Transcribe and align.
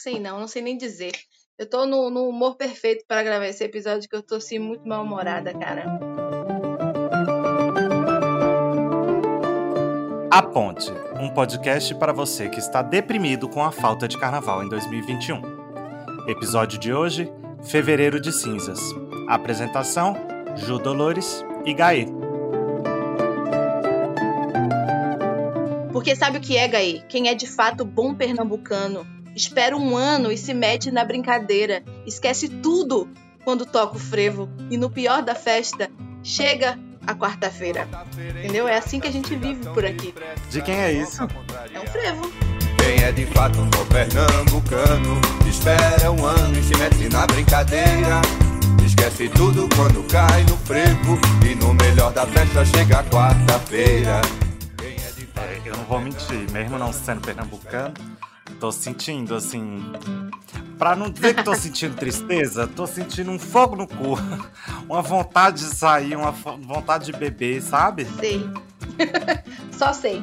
sei 0.00 0.18
não, 0.18 0.40
não 0.40 0.48
sei 0.48 0.62
nem 0.62 0.76
dizer. 0.76 1.12
Eu 1.58 1.68
tô 1.68 1.84
no, 1.84 2.08
no 2.10 2.28
humor 2.28 2.56
perfeito 2.56 3.04
para 3.06 3.22
gravar 3.22 3.46
esse 3.46 3.62
episódio 3.62 4.08
que 4.08 4.16
eu 4.16 4.22
tô 4.22 4.36
assim 4.36 4.58
muito 4.58 4.88
mal-humorada, 4.88 5.52
cara. 5.52 6.00
A 10.30 10.42
Ponte, 10.42 10.90
um 11.20 11.28
podcast 11.34 11.94
para 11.96 12.12
você 12.12 12.48
que 12.48 12.58
está 12.58 12.80
deprimido 12.80 13.48
com 13.48 13.62
a 13.62 13.70
falta 13.70 14.08
de 14.08 14.16
carnaval 14.18 14.64
em 14.64 14.68
2021. 14.70 15.42
Episódio 16.28 16.78
de 16.78 16.94
hoje, 16.94 17.30
Fevereiro 17.62 18.18
de 18.20 18.32
Cinzas. 18.32 18.80
Apresentação: 19.28 20.14
Ju 20.56 20.78
Dolores 20.78 21.44
e 21.66 21.74
Gaê. 21.74 22.06
Porque 25.92 26.16
sabe 26.16 26.38
o 26.38 26.40
que 26.40 26.56
é, 26.56 26.66
Gaê? 26.66 27.00
Quem 27.08 27.28
é 27.28 27.34
de 27.34 27.46
fato 27.46 27.84
bom 27.84 28.14
pernambucano 28.14 29.19
espera 29.34 29.76
um 29.76 29.96
ano 29.96 30.30
e 30.30 30.36
se 30.36 30.52
mete 30.54 30.90
na 30.90 31.04
brincadeira, 31.04 31.82
esquece 32.06 32.48
tudo 32.48 33.08
quando 33.44 33.64
toca 33.64 33.96
o 33.96 34.00
frevo 34.00 34.48
e 34.70 34.76
no 34.76 34.90
pior 34.90 35.22
da 35.22 35.34
festa 35.34 35.90
chega 36.22 36.78
a 37.06 37.14
quarta-feira. 37.14 37.88
Entendeu? 38.38 38.68
É 38.68 38.76
assim 38.76 39.00
que 39.00 39.08
a 39.08 39.12
gente 39.12 39.34
vive 39.34 39.64
por 39.70 39.84
aqui. 39.84 40.14
De 40.50 40.62
quem 40.62 40.74
é 40.74 40.92
isso? 40.92 41.22
É 41.72 41.80
um 41.80 41.86
frevo. 41.86 42.30
Quem 42.76 43.04
é 43.04 43.12
de 43.12 43.26
fato 43.26 43.60
um 43.60 43.68
pernambucano 43.86 45.20
Espera 45.46 46.10
um 46.10 46.24
ano 46.24 46.58
e 46.58 46.62
se 46.62 46.74
mete 46.78 47.08
na 47.10 47.26
brincadeira 47.26 48.22
Esquece 48.84 49.28
tudo 49.28 49.68
quando 49.76 50.02
cai 50.08 50.42
no 50.44 50.56
frevo 50.56 51.18
E 51.44 51.54
no 51.56 51.74
melhor 51.74 52.10
da 52.12 52.26
festa 52.26 52.64
chega 52.64 53.00
a 53.00 53.04
quarta-feira 53.04 54.22
É, 54.82 55.60
eu 55.68 55.76
não 55.76 55.84
vou 55.84 56.00
mentir, 56.00 56.50
mesmo 56.50 56.78
não 56.78 56.90
sendo 56.90 57.20
pernambucano, 57.20 57.92
tô 58.60 58.70
sentindo 58.70 59.34
assim. 59.34 59.82
Pra 60.78 60.94
não 60.94 61.10
dizer 61.10 61.34
que 61.34 61.42
tô 61.42 61.54
sentindo 61.54 61.96
tristeza, 61.96 62.66
tô 62.66 62.86
sentindo 62.86 63.30
um 63.30 63.38
fogo 63.38 63.74
no 63.74 63.88
cu. 63.88 64.18
Uma 64.86 65.00
vontade 65.00 65.60
de 65.60 65.74
sair, 65.74 66.16
uma 66.16 66.32
vontade 66.32 67.06
de 67.06 67.12
beber, 67.12 67.62
sabe? 67.62 68.04
Sei. 68.18 68.48
Só 69.72 69.92
sei. 69.92 70.22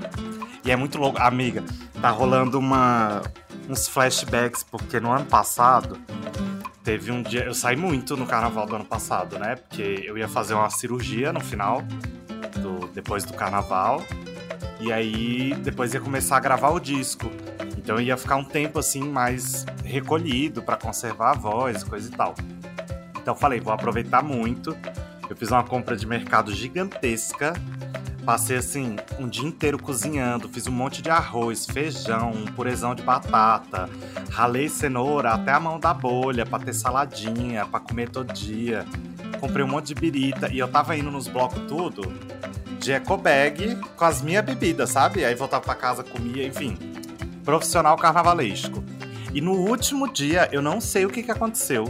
E 0.64 0.72
é 0.72 0.76
muito 0.76 0.98
louco. 0.98 1.20
Amiga, 1.22 1.64
tá 2.02 2.10
rolando 2.10 2.60
uma, 2.60 3.22
uns 3.70 3.88
flashbacks, 3.88 4.64
porque 4.64 5.00
no 5.00 5.10
ano 5.12 5.26
passado 5.26 5.98
teve 6.84 7.12
um 7.12 7.24
dia. 7.24 7.46
Eu 7.46 7.54
saí 7.54 7.78
muito 7.78 8.18
no 8.18 8.26
carnaval 8.26 8.66
do 8.66 8.76
ano 8.76 8.86
passado, 8.86 9.40
né? 9.40 9.56
Porque 9.56 10.04
eu 10.06 10.18
ia 10.18 10.28
fazer 10.28 10.54
uma 10.54 10.70
cirurgia 10.70 11.32
no 11.32 11.40
final, 11.40 11.82
do, 12.62 12.88
depois 12.90 13.24
do 13.24 13.34
carnaval. 13.34 14.04
E 14.82 14.92
aí 14.92 15.56
depois 15.64 15.94
ia 15.94 16.02
começar 16.02 16.36
a 16.36 16.40
gravar 16.42 16.72
o 16.72 16.80
disco. 16.80 17.32
Então 17.88 18.02
ia 18.02 18.18
ficar 18.18 18.36
um 18.36 18.44
tempo 18.44 18.80
assim 18.80 19.00
mais 19.00 19.66
recolhido 19.86 20.62
pra 20.62 20.76
conservar 20.76 21.32
a 21.32 21.34
voz, 21.36 21.86
coisa 21.86 22.10
e 22.10 22.12
tal. 22.12 22.36
Então 23.16 23.34
falei, 23.34 23.62
vou 23.62 23.72
aproveitar 23.72 24.22
muito. 24.22 24.76
Eu 25.30 25.38
fiz 25.38 25.50
uma 25.52 25.64
compra 25.64 25.96
de 25.96 26.06
mercado 26.06 26.54
gigantesca. 26.54 27.54
Passei 28.26 28.58
assim 28.58 28.98
um 29.18 29.26
dia 29.26 29.48
inteiro 29.48 29.82
cozinhando, 29.82 30.50
fiz 30.50 30.68
um 30.68 30.72
monte 30.74 31.02
de 31.02 31.10
arroz, 31.10 31.66
feijão, 31.66 32.32
um 32.32 32.44
purezão 32.44 32.94
de 32.94 33.04
batata, 33.04 33.90
ralei 34.32 34.68
cenoura 34.68 35.32
até 35.32 35.54
a 35.54 35.60
mão 35.62 35.80
da 35.80 35.94
bolha 35.94 36.46
pra 36.46 36.60
ter 36.60 36.74
saladinha, 36.74 37.66
pra 37.68 37.80
comer 37.80 38.10
todo 38.10 38.34
dia. 38.34 38.86
Comprei 39.40 39.64
um 39.64 39.70
monte 39.70 39.88
de 39.88 39.96
birita 39.96 40.52
e 40.52 40.60
eu 40.60 40.68
tava 40.68 40.98
indo 40.98 41.10
nos 41.10 41.30
blocos 41.30 41.62
tudo 41.70 42.02
de 42.82 42.92
eco 42.92 43.16
bag 43.16 43.78
com 43.96 44.04
as 44.04 44.22
minhas 44.22 44.44
bebidas, 44.44 44.90
sabe? 44.90 45.24
Aí 45.24 45.36
voltava 45.36 45.64
pra 45.64 45.74
casa, 45.74 46.04
comia, 46.04 46.46
enfim. 46.46 46.97
Profissional 47.48 47.96
carnavalesco. 47.96 48.84
E 49.34 49.40
no 49.40 49.54
último 49.54 50.12
dia, 50.12 50.50
eu 50.52 50.62
não 50.62 50.82
sei 50.82 51.06
o 51.06 51.10
que, 51.10 51.24
que 51.24 51.32
aconteceu. 51.32 51.86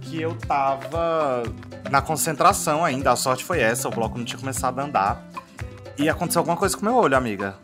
Que 0.00 0.22
eu 0.22 0.34
tava 0.36 1.42
na 1.90 2.00
concentração 2.00 2.82
ainda. 2.82 3.12
A 3.12 3.16
sorte 3.16 3.44
foi 3.44 3.60
essa, 3.60 3.88
o 3.88 3.90
bloco 3.90 4.16
não 4.16 4.24
tinha 4.24 4.38
começado 4.38 4.78
a 4.78 4.84
andar. 4.84 5.22
E 5.98 6.08
aconteceu 6.08 6.40
alguma 6.40 6.56
coisa 6.56 6.74
com 6.74 6.82
meu 6.82 6.94
olho, 6.94 7.14
amiga. 7.14 7.56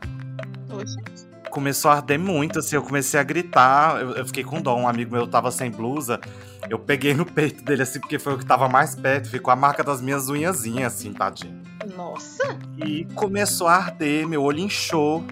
Começou 1.49 1.91
a 1.91 1.95
arder 1.95 2.19
muito, 2.19 2.59
assim, 2.59 2.77
eu 2.77 2.83
comecei 2.83 3.19
a 3.19 3.23
gritar. 3.23 3.99
Eu, 4.03 4.17
eu 4.17 4.27
fiquei 4.27 4.45
com 4.45 4.61
dó. 4.61 4.77
Um 4.77 4.87
amigo 4.87 5.11
meu 5.11 5.27
tava 5.27 5.51
sem 5.51 5.71
blusa. 5.71 6.21
Eu 6.69 6.79
peguei 6.79 7.15
no 7.15 7.25
peito 7.25 7.65
dele, 7.65 7.81
assim, 7.81 7.99
porque 7.99 8.19
foi 8.19 8.35
o 8.35 8.39
que 8.39 8.45
tava 8.45 8.69
mais 8.69 8.95
perto. 8.95 9.31
Ficou 9.31 9.51
a 9.51 9.57
marca 9.57 9.83
das 9.83 10.03
minhas 10.03 10.29
unhazinhas, 10.29 10.93
assim, 10.93 11.15
tadinho. 11.15 11.63
Nossa. 11.97 12.59
E 12.77 13.07
começou 13.15 13.69
a 13.69 13.75
arder, 13.77 14.29
meu 14.29 14.43
olho 14.43 14.59
inchou. 14.59 15.25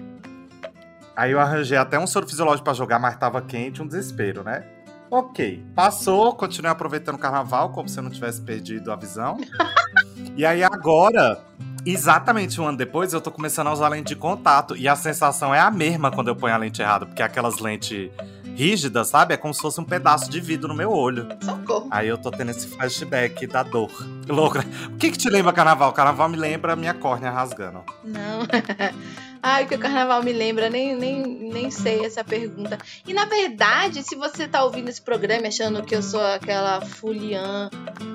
Aí 1.15 1.31
eu 1.31 1.39
arranjei 1.39 1.77
até 1.77 1.99
um 1.99 2.07
soro 2.07 2.27
fisiológico 2.27 2.63
pra 2.63 2.73
jogar, 2.73 2.99
mas 2.99 3.15
tava 3.17 3.41
quente, 3.41 3.81
um 3.81 3.87
desespero, 3.87 4.43
né? 4.43 4.63
Ok, 5.11 5.63
passou, 5.75 6.35
continuei 6.35 6.71
aproveitando 6.71 7.15
o 7.15 7.19
carnaval, 7.19 7.69
como 7.69 7.87
se 7.87 7.99
eu 7.99 8.03
não 8.03 8.09
tivesse 8.09 8.41
perdido 8.41 8.91
a 8.91 8.95
visão. 8.95 9.37
e 10.35 10.43
aí 10.43 10.63
agora, 10.63 11.39
exatamente 11.85 12.59
um 12.59 12.65
ano 12.65 12.79
depois, 12.79 13.13
eu 13.13 13.21
tô 13.21 13.29
começando 13.29 13.67
a 13.67 13.73
usar 13.73 13.89
lente 13.89 14.07
de 14.07 14.15
contato. 14.15 14.75
E 14.75 14.87
a 14.87 14.95
sensação 14.95 15.53
é 15.53 15.59
a 15.59 15.69
mesma 15.69 16.09
quando 16.09 16.29
eu 16.29 16.35
ponho 16.35 16.55
a 16.55 16.57
lente 16.57 16.81
errada, 16.81 17.05
porque 17.05 17.21
aquelas 17.21 17.59
lentes 17.59 18.09
rígidas, 18.55 19.09
sabe? 19.09 19.33
É 19.33 19.37
como 19.37 19.53
se 19.53 19.61
fosse 19.61 19.79
um 19.79 19.85
pedaço 19.85 20.29
de 20.29 20.39
vidro 20.39 20.69
no 20.69 20.75
meu 20.75 20.91
olho. 20.91 21.27
Socorro. 21.43 21.87
Aí 21.91 22.07
eu 22.07 22.17
tô 22.17 22.31
tendo 22.31 22.51
esse 22.51 22.67
flashback 22.67 23.45
da 23.47 23.63
dor. 23.63 23.91
Louco, 24.27 24.57
né? 24.57 24.65
O 24.93 24.97
que 24.97 25.11
que 25.11 25.17
te 25.17 25.29
lembra 25.29 25.51
carnaval? 25.51 25.91
Carnaval 25.93 26.29
me 26.29 26.37
lembra 26.37 26.73
a 26.73 26.75
minha 26.75 26.93
córnea 26.93 27.31
rasgando. 27.31 27.83
Não. 28.03 28.47
Ai, 29.45 29.65
o 29.65 29.67
que 29.67 29.75
o 29.75 29.79
carnaval 29.79 30.23
me 30.23 30.31
lembra, 30.31 30.69
nem, 30.69 30.95
nem, 30.95 31.21
nem 31.21 31.69
sei 31.69 32.05
essa 32.05 32.23
pergunta. 32.23 32.77
E 33.05 33.13
na 33.13 33.25
verdade, 33.25 34.01
se 34.01 34.15
você 34.15 34.47
tá 34.47 34.63
ouvindo 34.63 34.87
esse 34.87 35.01
programa 35.01 35.47
achando 35.47 35.83
que 35.83 35.93
eu 35.93 36.01
sou 36.01 36.21
aquela 36.21 36.79
fuliã 36.79 37.69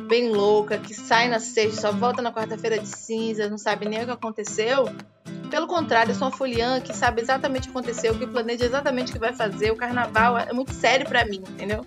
bem 0.09 0.31
louca, 0.31 0.79
que 0.79 0.95
sai 0.95 1.29
na 1.29 1.39
sexta, 1.39 1.83
só 1.83 1.93
volta 1.93 2.23
na 2.23 2.33
quarta-feira 2.33 2.79
de 2.79 2.89
cinza, 2.89 3.51
não 3.51 3.59
sabe 3.59 3.87
nem 3.87 4.03
o 4.03 4.07
que 4.07 4.11
aconteceu. 4.11 4.89
Pelo 5.49 5.67
contrário, 5.67 6.13
eu 6.13 6.15
sou 6.15 6.29
uma 6.29 6.37
fuliã 6.37 6.81
que 6.81 6.95
sabe 6.95 7.23
exatamente 7.23 7.69
o 7.69 7.73
que 7.73 7.79
aconteceu, 7.79 8.15
que 8.15 8.27
planeja 8.27 8.65
exatamente 8.65 9.11
o 9.11 9.13
que 9.13 9.19
vai 9.19 9.33
fazer. 9.33 9.71
O 9.71 9.77
carnaval 9.77 10.39
é 10.39 10.53
muito 10.53 10.73
sério 10.73 11.07
pra 11.07 11.25
mim, 11.25 11.43
entendeu? 11.49 11.87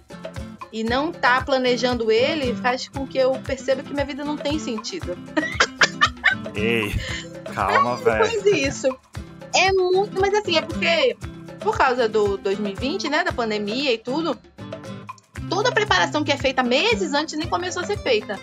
E 0.72 0.83
não 0.83 1.11
tá 1.11 1.41
planejando 1.41 2.11
ele 2.11 2.55
faz 2.55 2.88
com 2.88 3.05
que 3.05 3.17
eu 3.17 3.33
perceba 3.45 3.83
que 3.83 3.94
minha 3.94 4.05
vida 4.05 4.23
não 4.23 4.38
tem 4.38 4.57
sentido. 4.57 5.17
Ei, 6.55 6.94
calma, 7.53 7.97
velho. 7.97 8.19
Mas 8.19 8.45
isso. 8.45 8.88
É 9.53 9.72
muito. 9.73 10.19
Mas 10.19 10.33
assim, 10.33 10.57
é 10.57 10.61
porque, 10.61 11.17
por 11.59 11.78
causa 11.78 12.07
do 12.07 12.38
2020, 12.38 13.09
né? 13.09 13.23
Da 13.23 13.33
pandemia 13.33 13.93
e 13.93 13.97
tudo, 13.97 14.38
toda 15.49 15.69
a 15.69 15.72
preparação 15.73 16.23
que 16.23 16.31
é 16.31 16.38
feita 16.38 16.63
meses 16.63 17.13
antes 17.13 17.38
nem 17.38 17.47
começou 17.47 17.83
a 17.83 17.85
ser 17.85 17.97
feita. 17.97 18.39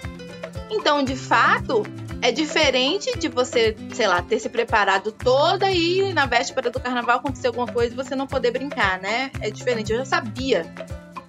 Então, 0.70 1.02
de 1.02 1.16
fato, 1.16 1.82
é 2.20 2.32
diferente 2.32 3.16
de 3.18 3.28
você, 3.28 3.76
sei 3.92 4.06
lá, 4.06 4.20
ter 4.22 4.38
se 4.40 4.48
preparado 4.48 5.12
toda 5.12 5.70
e 5.70 6.12
na 6.12 6.26
véspera 6.26 6.70
do 6.70 6.80
carnaval 6.80 7.18
acontecer 7.18 7.46
alguma 7.46 7.66
coisa 7.66 7.92
e 7.92 7.96
você 7.96 8.16
não 8.16 8.26
poder 8.26 8.50
brincar, 8.50 9.00
né? 9.00 9.30
É 9.40 9.50
diferente. 9.50 9.92
Eu 9.92 9.98
já 9.98 10.04
sabia, 10.04 10.66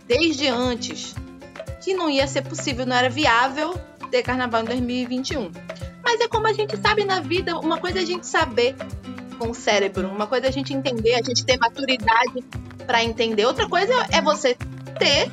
desde 0.07 0.47
antes, 0.47 1.15
que 1.81 1.93
não 1.93 2.09
ia 2.09 2.27
ser 2.27 2.41
possível, 2.41 2.85
não 2.85 2.95
era 2.95 3.09
viável 3.09 3.79
ter 4.09 4.23
carnaval 4.23 4.61
em 4.61 4.65
2021. 4.65 5.51
Mas 6.03 6.19
é 6.21 6.27
como 6.27 6.47
a 6.47 6.53
gente 6.53 6.75
sabe 6.77 7.05
na 7.05 7.19
vida, 7.19 7.59
uma 7.59 7.77
coisa 7.77 7.99
é 7.99 8.01
a 8.01 8.05
gente 8.05 8.25
saber 8.25 8.75
com 9.37 9.51
o 9.51 9.53
cérebro, 9.53 10.07
uma 10.07 10.27
coisa 10.27 10.47
é 10.47 10.49
a 10.49 10.51
gente 10.51 10.73
entender, 10.73 11.13
a 11.13 11.21
gente 11.23 11.45
ter 11.45 11.57
maturidade 11.57 12.43
para 12.85 13.03
entender. 13.03 13.45
Outra 13.45 13.69
coisa 13.69 13.93
é 14.11 14.21
você 14.21 14.57
ter 14.97 15.31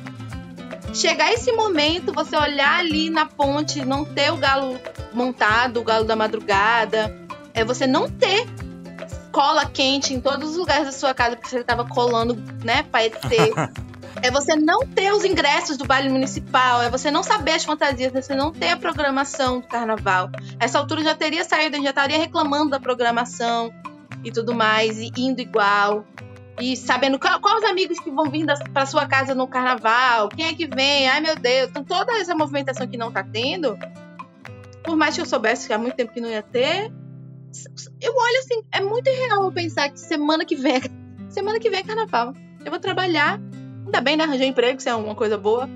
chegar 0.97 1.31
esse 1.31 1.51
momento, 1.51 2.11
você 2.11 2.35
olhar 2.35 2.79
ali 2.79 3.09
na 3.09 3.25
ponte, 3.25 3.85
não 3.85 4.03
ter 4.03 4.31
o 4.31 4.37
galo 4.37 4.79
montado, 5.13 5.79
o 5.79 5.83
galo 5.83 6.05
da 6.05 6.15
madrugada, 6.15 7.15
é 7.53 7.63
você 7.63 7.85
não 7.85 8.09
ter 8.09 8.47
cola 9.31 9.65
quente 9.65 10.13
em 10.13 10.19
todos 10.19 10.51
os 10.51 10.57
lugares 10.57 10.85
da 10.85 10.91
sua 10.91 11.13
casa 11.13 11.35
porque 11.35 11.49
você 11.49 11.63
tava 11.63 11.85
colando, 11.85 12.35
né, 12.63 12.83
paetê. 12.83 13.53
É 14.23 14.31
você 14.31 14.55
não 14.55 14.79
ter 14.79 15.13
os 15.13 15.23
ingressos 15.23 15.77
do 15.77 15.85
baile 15.85 16.09
municipal, 16.09 16.81
é 16.81 16.89
você 16.89 17.11
não 17.11 17.21
saber 17.21 17.51
as 17.51 17.63
fantasias, 17.63 18.15
é 18.15 18.19
você 18.19 18.33
não 18.33 18.51
ter 18.51 18.71
a 18.71 18.75
programação 18.75 19.59
do 19.59 19.67
carnaval. 19.67 20.31
Essa 20.59 20.79
altura 20.79 21.03
já 21.03 21.13
teria 21.13 21.43
saído, 21.43 21.77
já 21.83 21.91
estaria 21.91 22.17
reclamando 22.17 22.71
da 22.71 22.79
programação 22.79 23.71
e 24.23 24.31
tudo 24.31 24.55
mais, 24.55 24.97
e 24.97 25.11
indo 25.15 25.39
igual. 25.39 26.03
E 26.59 26.75
sabendo 26.75 27.19
qual, 27.19 27.39
quais 27.39 27.63
os 27.63 27.69
amigos 27.69 27.99
que 27.99 28.09
vão 28.09 28.29
vir 28.29 28.45
da, 28.45 28.55
pra 28.55 28.85
sua 28.85 29.05
casa 29.05 29.35
no 29.35 29.47
carnaval, 29.47 30.29
quem 30.29 30.47
é 30.47 30.53
que 30.53 30.67
vem, 30.67 31.07
ai 31.07 31.21
meu 31.21 31.35
Deus. 31.35 31.69
Então 31.69 31.83
toda 31.83 32.13
essa 32.13 32.35
movimentação 32.35 32.87
que 32.87 32.97
não 32.97 33.11
tá 33.11 33.23
tendo, 33.23 33.77
por 34.83 34.95
mais 34.95 35.15
que 35.15 35.21
eu 35.21 35.25
soubesse 35.25 35.67
que 35.67 35.73
há 35.73 35.77
muito 35.77 35.95
tempo 35.95 36.13
que 36.13 36.21
não 36.21 36.29
ia 36.29 36.41
ter, 36.41 36.91
eu 38.01 38.13
olho 38.13 38.39
assim, 38.39 38.63
é 38.71 38.81
muito 38.81 39.07
irreal 39.07 39.43
eu 39.43 39.51
pensar 39.51 39.89
que 39.89 39.99
semana 39.99 40.45
que 40.45 40.55
vem, 40.55 40.81
semana 41.29 41.59
que 41.59 41.69
vem 41.69 41.79
é 41.79 41.83
carnaval. 41.83 42.33
Eu 42.63 42.71
vou 42.71 42.79
trabalhar, 42.79 43.39
ainda 43.85 44.01
bem, 44.01 44.17
né? 44.17 44.23
Arranjei 44.23 44.47
emprego, 44.47 44.79
isso 44.79 44.89
é 44.89 44.95
uma 44.95 45.15
coisa 45.15 45.37
boa. 45.37 45.69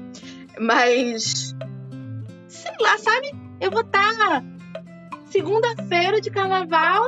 Mas, 0.59 1.55
sei 2.47 2.73
lá, 2.79 2.97
sabe? 2.97 3.33
Eu 3.59 3.71
vou 3.71 3.81
estar 3.81 4.43
segunda-feira 5.31 6.19
de 6.19 6.29
carnaval 6.29 7.05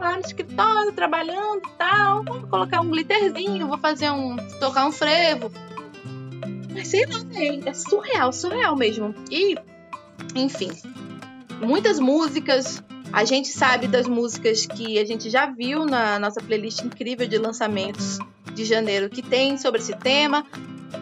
lá 0.00 0.14
no 0.14 0.20
escritório, 0.20 0.92
trabalhando 0.92 1.62
e 1.64 1.70
tal. 1.78 2.24
Vou 2.24 2.42
colocar 2.48 2.80
um 2.80 2.90
glitterzinho, 2.90 3.68
vou 3.68 3.78
fazer 3.78 4.10
um. 4.10 4.36
tocar 4.58 4.86
um 4.86 4.92
frevo. 4.92 5.52
Mas 6.72 6.88
sei 6.88 7.04
lá, 7.06 7.18
é, 7.34 7.68
é 7.68 7.74
surreal, 7.74 8.32
surreal 8.32 8.76
mesmo. 8.76 9.14
E, 9.30 9.56
enfim, 10.34 10.70
muitas 11.60 11.98
músicas. 12.00 12.82
A 13.12 13.24
gente 13.24 13.48
sabe 13.48 13.88
das 13.88 14.06
músicas 14.06 14.66
que 14.66 14.96
a 14.96 15.04
gente 15.04 15.28
já 15.30 15.44
viu 15.46 15.84
na 15.84 16.16
nossa 16.20 16.40
playlist 16.40 16.84
incrível 16.84 17.26
de 17.26 17.38
lançamentos 17.38 18.20
de 18.54 18.64
janeiro 18.64 19.10
que 19.10 19.20
tem 19.20 19.58
sobre 19.58 19.80
esse 19.80 19.96
tema. 19.96 20.46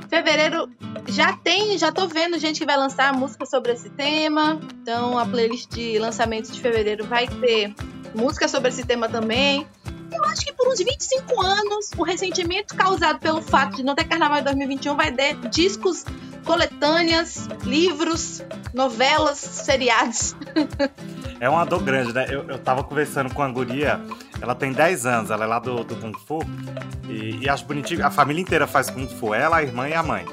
Fevereiro 0.08 0.70
já 1.08 1.32
tem, 1.32 1.76
já 1.78 1.90
tô 1.90 2.06
vendo 2.06 2.38
gente 2.38 2.60
que 2.60 2.66
vai 2.66 2.76
lançar 2.76 3.12
música 3.12 3.46
sobre 3.46 3.72
esse 3.72 3.90
tema. 3.90 4.60
Então 4.82 5.18
a 5.18 5.26
playlist 5.26 5.68
de 5.70 5.98
lançamentos 5.98 6.52
de 6.52 6.60
fevereiro 6.60 7.04
vai 7.04 7.26
ter 7.26 7.74
música 8.14 8.48
sobre 8.48 8.68
esse 8.68 8.84
tema 8.84 9.08
também. 9.08 9.66
Eu 10.12 10.24
acho 10.24 10.44
que 10.44 10.52
por 10.52 10.68
uns 10.68 10.78
25 10.78 11.40
anos, 11.40 11.90
o 11.96 12.02
ressentimento 12.02 12.74
causado 12.74 13.18
pelo 13.18 13.42
fato 13.42 13.76
de 13.76 13.82
não 13.82 13.94
ter 13.94 14.04
carnaval 14.04 14.38
em 14.38 14.44
2021 14.44 14.96
vai 14.96 15.12
ter 15.12 15.36
discos, 15.50 16.04
coletâneas, 16.44 17.46
livros, 17.62 18.42
novelas, 18.72 19.38
seriados. 19.38 20.34
É 21.40 21.48
uma 21.48 21.64
dor 21.64 21.82
grande, 21.82 22.12
né? 22.12 22.26
Eu, 22.28 22.42
eu 22.48 22.58
tava 22.58 22.82
conversando 22.82 23.32
com 23.32 23.42
a 23.42 23.48
guria, 23.48 24.00
ela 24.40 24.54
tem 24.54 24.72
10 24.72 25.06
anos, 25.06 25.30
ela 25.30 25.44
é 25.44 25.46
lá 25.46 25.58
do, 25.58 25.84
do 25.84 25.94
Kung 25.94 26.12
Fu. 26.26 26.40
E, 27.08 27.44
e 27.44 27.48
acho 27.48 27.64
bonitinho, 27.64 28.04
a 28.04 28.10
família 28.10 28.40
inteira 28.40 28.66
faz 28.66 28.90
Kung 28.90 29.06
Fu, 29.06 29.32
ela, 29.32 29.58
a 29.58 29.62
irmã 29.62 29.88
e 29.88 29.94
a 29.94 30.02
mãe. 30.02 30.26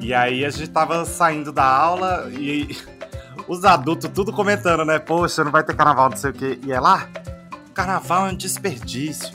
E 0.00 0.12
aí 0.12 0.44
a 0.44 0.50
gente 0.50 0.70
tava 0.70 1.04
saindo 1.04 1.52
da 1.52 1.64
aula 1.64 2.28
e 2.30 2.76
os 3.48 3.64
adultos 3.64 4.10
tudo 4.12 4.32
comentando, 4.32 4.84
né? 4.84 4.98
Poxa, 4.98 5.44
não 5.44 5.50
vai 5.50 5.62
ter 5.62 5.74
carnaval, 5.74 6.10
não 6.10 6.16
sei 6.16 6.30
o 6.30 6.32
quê. 6.32 6.58
E 6.64 6.72
ela, 6.72 7.02
ah, 7.02 7.08
carnaval 7.72 8.28
é 8.28 8.32
um 8.32 8.36
desperdício. 8.36 9.32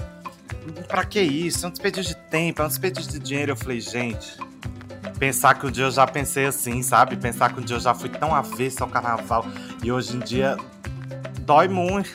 Pra 0.87 1.03
que 1.03 1.19
isso? 1.19 1.65
É 1.65 1.69
um 1.69 1.71
desperdício 1.71 2.15
de 2.15 2.21
tempo, 2.29 2.61
é 2.61 2.65
um 2.65 2.67
desperdício 2.67 3.11
de 3.11 3.19
dinheiro. 3.19 3.51
Eu 3.51 3.55
falei, 3.55 3.81
gente, 3.81 4.37
pensar 5.17 5.55
que 5.55 5.65
um 5.65 5.71
dia 5.71 5.85
eu 5.85 5.91
já 5.91 6.05
pensei 6.07 6.45
assim, 6.45 6.81
sabe? 6.81 7.15
Pensar 7.17 7.53
que 7.53 7.59
um 7.59 7.63
dia 7.63 7.75
eu 7.75 7.79
já 7.79 7.93
fui 7.93 8.09
tão 8.09 8.33
avesso 8.33 8.83
ao 8.83 8.89
carnaval. 8.89 9.45
E 9.83 9.91
hoje 9.91 10.15
em 10.15 10.19
dia 10.19 10.57
dói 11.41 11.67
muito. 11.67 12.09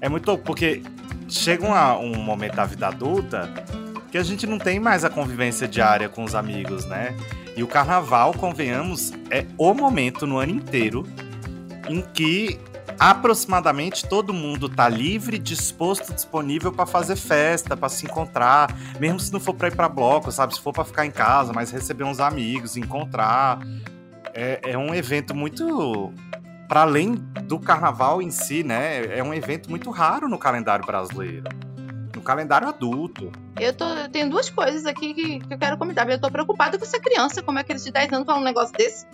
É 0.00 0.08
muito 0.08 0.36
porque 0.38 0.82
chega 1.28 1.66
uma, 1.66 1.96
um 1.96 2.14
momento 2.16 2.56
da 2.56 2.64
vida 2.64 2.88
adulta 2.88 3.52
que 4.10 4.18
a 4.18 4.22
gente 4.22 4.46
não 4.46 4.58
tem 4.58 4.78
mais 4.78 5.04
a 5.04 5.10
convivência 5.10 5.66
diária 5.66 6.08
com 6.08 6.22
os 6.22 6.34
amigos, 6.34 6.84
né? 6.86 7.16
E 7.56 7.62
o 7.62 7.66
carnaval, 7.66 8.34
convenhamos, 8.34 9.12
é 9.30 9.46
o 9.56 9.72
momento 9.72 10.26
no 10.26 10.38
ano 10.38 10.52
inteiro 10.52 11.06
em 11.88 12.00
que 12.00 12.58
aproximadamente 12.98 14.06
todo 14.08 14.32
mundo 14.32 14.68
tá 14.68 14.88
livre, 14.88 15.38
disposto, 15.38 16.12
disponível 16.12 16.72
para 16.72 16.86
fazer 16.86 17.16
festa, 17.16 17.76
para 17.76 17.88
se 17.88 18.06
encontrar, 18.06 18.74
mesmo 19.00 19.20
se 19.20 19.32
não 19.32 19.40
for 19.40 19.54
para 19.54 19.68
ir 19.68 19.76
para 19.76 19.88
bloco, 19.88 20.30
sabe? 20.30 20.54
Se 20.54 20.60
for 20.60 20.72
para 20.72 20.84
ficar 20.84 21.06
em 21.06 21.10
casa, 21.10 21.52
mas 21.52 21.70
receber 21.70 22.04
uns 22.04 22.20
amigos, 22.20 22.76
encontrar. 22.76 23.58
É, 24.32 24.72
é 24.72 24.78
um 24.78 24.94
evento 24.94 25.34
muito 25.34 26.12
para 26.68 26.82
além 26.82 27.14
do 27.44 27.58
carnaval 27.58 28.20
em 28.20 28.30
si, 28.30 28.64
né? 28.64 29.16
É 29.16 29.22
um 29.22 29.32
evento 29.32 29.70
muito 29.70 29.90
raro 29.90 30.28
no 30.28 30.38
calendário 30.38 30.84
brasileiro. 30.84 31.44
Calendário 32.24 32.68
adulto. 32.68 33.30
Eu, 33.60 33.72
tô, 33.72 33.84
eu 33.84 34.08
tenho 34.08 34.30
duas 34.30 34.50
coisas 34.50 34.86
aqui 34.86 35.14
que, 35.14 35.38
que, 35.40 35.54
eu 35.54 35.58
quero 35.58 35.78
comentar. 35.78 36.08
Eu 36.08 36.20
tô 36.20 36.30
preocupada 36.30 36.78
com 36.78 36.84
essa 36.84 36.98
criança. 36.98 37.42
Como 37.42 37.58
é 37.58 37.64
que 37.64 37.72
eles 37.72 37.84
de 37.84 37.92
10 37.92 38.12
anos 38.12 38.26
falam 38.26 38.40
um 38.40 38.44
negócio 38.44 38.72
desse? 38.76 39.06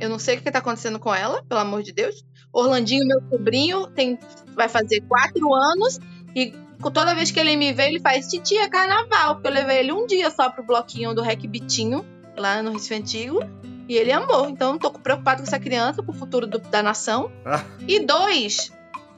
Eu 0.00 0.08
não 0.08 0.18
sei 0.18 0.36
o 0.36 0.40
que 0.40 0.50
tá 0.50 0.58
acontecendo 0.58 0.98
com 0.98 1.14
ela, 1.14 1.42
pelo 1.44 1.60
amor 1.60 1.82
de 1.82 1.92
Deus. 1.92 2.24
Orlandinho, 2.52 3.06
meu 3.06 3.20
sobrinho, 3.28 3.86
tem, 3.88 4.18
vai 4.54 4.68
fazer 4.68 5.00
4 5.02 5.54
anos 5.54 6.00
e 6.34 6.54
toda 6.92 7.14
vez 7.14 7.30
que 7.30 7.40
ele 7.40 7.56
me 7.56 7.72
vê, 7.72 7.88
ele 7.88 8.00
faz 8.00 8.28
titia 8.28 8.68
carnaval, 8.68 9.34
porque 9.34 9.48
eu 9.48 9.52
levei 9.52 9.78
ele 9.78 9.92
um 9.92 10.06
dia 10.06 10.30
só 10.30 10.48
pro 10.48 10.62
bloquinho 10.62 11.14
do 11.14 11.22
Rec 11.22 11.40
Bitinho, 11.46 12.04
lá 12.36 12.62
no 12.62 12.72
Recife 12.72 12.94
Antigo. 12.94 13.40
E 13.88 13.96
ele 13.96 14.12
amou. 14.12 14.48
Então, 14.48 14.78
tô 14.78 14.90
preocupado 14.90 15.42
com 15.42 15.48
essa 15.48 15.58
criança, 15.58 16.02
com 16.02 16.12
o 16.12 16.14
futuro 16.14 16.46
do, 16.46 16.58
da 16.58 16.82
nação. 16.82 17.32
Ah. 17.44 17.64
E 17.86 18.00
dois, 18.00 18.70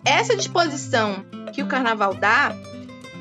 essa 0.04 0.36
disposição 0.36 1.24
que 1.52 1.62
o 1.62 1.66
carnaval 1.66 2.14
dá 2.14 2.54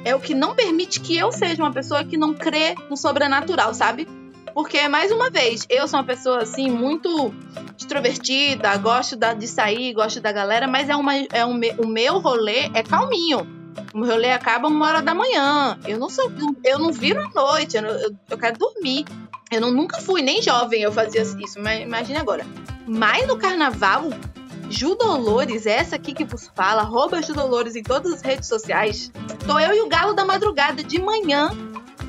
é 0.10 0.16
o 0.16 0.20
que 0.20 0.34
não 0.34 0.56
permite 0.56 1.00
que 1.00 1.16
eu 1.18 1.32
seja 1.32 1.62
uma 1.62 1.72
pessoa 1.72 2.04
que 2.04 2.18
não 2.18 2.34
crê 2.34 2.76
no 2.90 2.98
sobrenatural, 2.98 3.74
sabe? 3.74 4.08
Porque, 4.54 4.88
mais 4.88 5.12
uma 5.12 5.30
vez, 5.30 5.66
eu 5.70 5.88
sou 5.88 6.00
uma 6.00 6.06
pessoa, 6.06 6.42
assim, 6.42 6.70
muito 6.70 7.34
extrovertida, 7.78 8.76
gosto 8.78 9.16
da, 9.16 9.34
de 9.34 9.48
sair, 9.48 9.94
gosto 9.94 10.20
da 10.20 10.32
galera, 10.32 10.68
mas 10.68 10.90
é, 10.90 10.96
uma, 10.96 11.16
é 11.16 11.46
um, 11.46 11.60
o 11.78 11.88
meu 11.88 12.20
rolê 12.20 12.70
é 12.74 12.82
calminho. 12.82 13.48
O 13.94 14.00
meu 14.00 14.10
rolê 14.10 14.32
acaba 14.32 14.68
uma 14.68 14.88
hora 14.88 15.02
da 15.02 15.14
manhã. 15.14 15.78
Eu 15.88 16.00
não 16.00 16.10
sou, 16.10 16.32
eu 16.66 16.80
não 16.80 16.92
viro 16.92 17.22
à 17.22 17.30
noite, 17.30 17.78
eu, 17.78 17.84
eu, 17.84 18.16
eu 18.32 18.38
quero 18.38 18.58
dormir. 18.58 19.06
Eu 19.52 19.62
não, 19.62 19.72
nunca 19.72 20.02
fui, 20.02 20.22
nem 20.22 20.42
jovem 20.42 20.82
eu 20.82 20.92
fazia 20.92 21.22
isso, 21.22 21.60
mas 21.60 21.82
imagine 21.82 22.18
agora. 22.18 22.46
Mas 22.88 23.28
no 23.28 23.38
carnaval, 23.38 24.10
Ju 24.70 24.96
Dolores, 24.96 25.66
essa 25.66 25.96
aqui 25.96 26.14
que 26.14 26.24
vos 26.24 26.50
fala, 26.56 26.84
arroba 26.84 27.22
Ju 27.22 27.34
Dolores 27.34 27.76
em 27.76 27.84
todas 27.84 28.14
as 28.14 28.22
redes 28.22 28.48
sociais. 28.48 29.12
Tô 29.46 29.60
eu 29.60 29.76
e 29.76 29.82
o 29.82 29.90
Galo 29.90 30.14
da 30.14 30.24
Madrugada 30.24 30.84
de 30.84 31.02
manhã, 31.02 31.50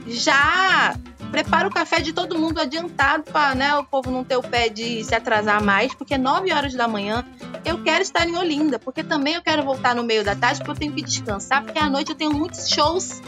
já 0.07 0.95
prepara 1.31 1.69
o 1.69 1.71
café 1.71 2.01
de 2.01 2.13
todo 2.13 2.39
mundo 2.39 2.61
adiantado 2.61 3.25
para 3.25 3.55
né, 3.55 3.75
o 3.77 3.85
povo 3.85 4.11
não 4.11 4.25
ter 4.25 4.37
o 4.37 4.43
pé 4.43 4.69
de 4.69 5.03
se 5.05 5.15
atrasar 5.15 5.63
mais, 5.63 5.95
porque 5.95 6.19
9 6.19 6.53
horas 6.53 6.75
da 6.75 6.89
manhã 6.89 7.25
eu 7.65 7.83
quero 7.83 8.03
estar 8.03 8.27
em 8.29 8.37
Olinda, 8.37 8.79
porque 8.79 9.03
também 9.03 9.35
eu 9.35 9.43
quero 9.43 9.63
voltar 9.63 9.95
no 9.95 10.03
meio 10.03 10.25
da 10.25 10.35
tarde, 10.35 10.59
porque 10.59 10.73
eu 10.73 10.77
tenho 10.77 10.93
que 10.93 11.03
descansar, 11.03 11.63
porque 11.63 11.79
à 11.79 11.89
noite 11.89 12.11
eu 12.11 12.17
tenho 12.17 12.33
muitos 12.33 12.69
shows 12.69 13.23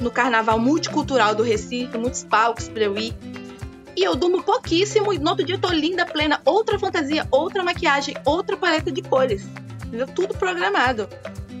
no 0.00 0.10
Carnaval 0.10 0.58
Multicultural 0.58 1.34
do 1.34 1.42
Recife, 1.42 1.98
muitos 1.98 2.24
palcos 2.24 2.68
para 2.68 2.84
eu 2.84 2.96
ir. 2.96 3.14
E 3.96 4.02
eu 4.02 4.14
durmo 4.16 4.42
pouquíssimo 4.42 5.12
e 5.12 5.18
no 5.18 5.30
outro 5.30 5.44
dia 5.44 5.56
eu 5.56 5.60
tô 5.60 5.68
linda, 5.68 6.06
plena, 6.06 6.40
outra 6.44 6.78
fantasia, 6.78 7.26
outra 7.30 7.62
maquiagem, 7.62 8.14
outra 8.24 8.56
paleta 8.56 8.90
de 8.90 9.02
cores. 9.02 9.46
Entendeu? 9.86 10.06
Tudo 10.06 10.34
programado. 10.34 11.08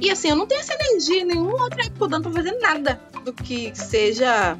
E 0.00 0.10
assim, 0.10 0.30
eu 0.30 0.36
não 0.36 0.46
tenho 0.46 0.60
essa 0.60 0.74
energia 0.74 1.24
nenhuma 1.24 1.62
outra 1.62 1.84
época 1.84 2.08
dando 2.08 2.30
pra 2.30 2.42
fazer 2.42 2.58
nada 2.58 3.00
do 3.24 3.32
que 3.32 3.70
seja 3.74 4.58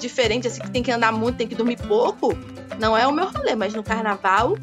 diferente, 0.00 0.46
assim, 0.46 0.62
que 0.62 0.70
tem 0.70 0.82
que 0.82 0.90
andar 0.90 1.12
muito, 1.12 1.36
tem 1.36 1.46
que 1.46 1.54
dormir 1.54 1.76
pouco. 1.86 2.32
Não 2.78 2.96
é 2.96 3.06
o 3.06 3.12
meu 3.12 3.28
rolê, 3.28 3.54
mas 3.54 3.74
no 3.74 3.82
carnaval, 3.82 4.56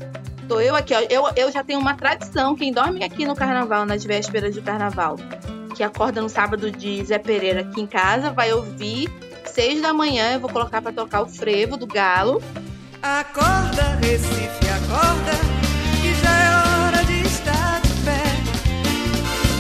tô 0.48 0.60
eu 0.60 0.76
aqui, 0.76 0.94
ó. 0.94 1.02
Eu, 1.10 1.26
eu 1.36 1.52
já 1.52 1.64
tenho 1.64 1.80
uma 1.80 1.94
tradição. 1.96 2.56
Quem 2.56 2.72
dorme 2.72 3.04
aqui 3.04 3.26
no 3.26 3.36
carnaval, 3.36 3.86
nas 3.86 4.04
vésperas 4.04 4.56
do 4.56 4.62
carnaval, 4.62 5.18
que 5.76 5.84
acorda 5.84 6.22
no 6.22 6.30
sábado 6.30 6.72
de 6.72 7.04
Zé 7.06 7.20
Pereira 7.20 7.62
aqui 7.62 7.82
em 7.82 7.86
casa, 7.86 8.32
vai 8.32 8.52
ouvir 8.52 9.08
seis 9.58 9.82
da 9.82 9.92
manhã 9.92 10.34
eu 10.34 10.40
vou 10.40 10.52
colocar 10.52 10.84
para 10.84 10.92
tocar 10.92 11.24
o 11.24 11.28
frevo 11.28 11.78
do 11.78 11.88
galo. 11.88 12.44
Acorda, 13.02 13.98
Recife, 14.00 14.70
acorda, 14.70 15.32
que 16.00 16.14
já 16.14 16.30
é 16.30 16.86
hora 16.86 17.04
de 17.04 17.22
estar 17.26 17.82
de 17.82 17.90
pé. 18.06 18.22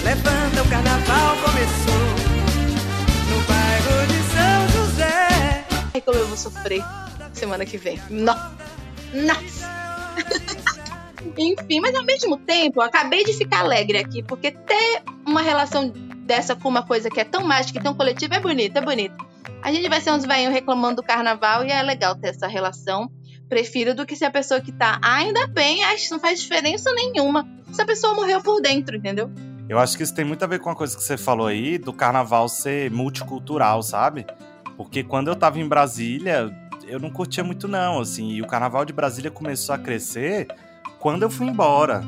Levanta, 0.03 0.61
o 0.61 0.69
carnaval 0.69 1.35
começou 1.37 2.03
no 3.27 3.41
bairro 3.47 4.05
de 4.05 4.19
São 4.35 4.85
José. 4.85 5.65
Ai, 5.95 6.01
como 6.01 6.19
eu 6.19 6.27
vou 6.27 6.37
sofrer 6.37 6.83
semana 7.33 7.65
que 7.65 7.79
vem. 7.79 7.99
Nossa! 8.07 8.55
Nossa! 9.15 9.67
Enfim, 11.35 11.79
mas 11.79 11.95
ao 11.95 12.05
mesmo 12.05 12.37
tempo, 12.37 12.81
eu 12.81 12.85
acabei 12.85 13.23
de 13.23 13.33
ficar 13.33 13.61
alegre 13.61 13.97
aqui, 13.97 14.21
porque 14.21 14.51
ter 14.51 15.01
uma 15.25 15.41
relação 15.41 15.91
dessa 16.17 16.55
com 16.55 16.69
uma 16.69 16.83
coisa 16.83 17.09
que 17.09 17.19
é 17.19 17.23
tão 17.23 17.43
mágica 17.43 17.79
e 17.79 17.81
tão 17.81 17.95
coletiva 17.95 18.35
é 18.35 18.39
bonito, 18.39 18.77
é 18.77 18.81
bonito. 18.81 19.36
A 19.61 19.71
gente 19.71 19.89
vai 19.89 19.99
ser 19.99 20.11
uns 20.11 20.25
velhinhos 20.25 20.53
reclamando 20.53 20.97
do 20.97 21.03
carnaval 21.03 21.65
e 21.65 21.71
é 21.71 21.81
legal 21.81 22.15
ter 22.15 22.29
essa 22.29 22.47
relação. 22.47 23.11
Prefiro 23.49 23.95
do 23.95 24.05
que 24.05 24.15
se 24.15 24.25
a 24.25 24.31
pessoa 24.31 24.59
que 24.61 24.71
tá, 24.71 24.99
ainda 25.01 25.47
bem, 25.47 25.83
acho 25.85 26.11
não 26.11 26.19
faz 26.19 26.41
diferença 26.41 26.91
nenhuma. 26.93 27.47
Se 27.71 27.81
a 27.81 27.85
pessoa 27.85 28.13
morreu 28.13 28.41
por 28.41 28.61
dentro, 28.61 28.95
entendeu? 28.95 29.31
Eu 29.69 29.79
acho 29.79 29.97
que 29.97 30.03
isso 30.03 30.15
tem 30.15 30.23
muito 30.23 30.43
a 30.43 30.47
ver 30.47 30.59
com 30.59 30.69
a 30.69 30.75
coisa 30.75 30.95
que 30.95 31.03
você 31.03 31.17
falou 31.17 31.47
aí, 31.47 31.77
do 31.77 31.91
carnaval 31.91 32.47
ser 32.47 32.89
multicultural, 32.91 33.83
sabe? 33.83 34.25
Porque 34.77 35.03
quando 35.03 35.27
eu 35.27 35.35
tava 35.35 35.59
em 35.59 35.67
Brasília, 35.67 36.53
eu 36.87 36.99
não 36.99 37.09
curtia 37.09 37.43
muito 37.43 37.67
não, 37.67 37.99
assim, 37.99 38.31
e 38.31 38.41
o 38.41 38.47
carnaval 38.47 38.85
de 38.85 38.93
Brasília 38.93 39.29
começou 39.29 39.75
a 39.75 39.77
crescer 39.77 40.47
quando 40.99 41.23
eu 41.23 41.29
fui 41.29 41.47
embora. 41.47 42.01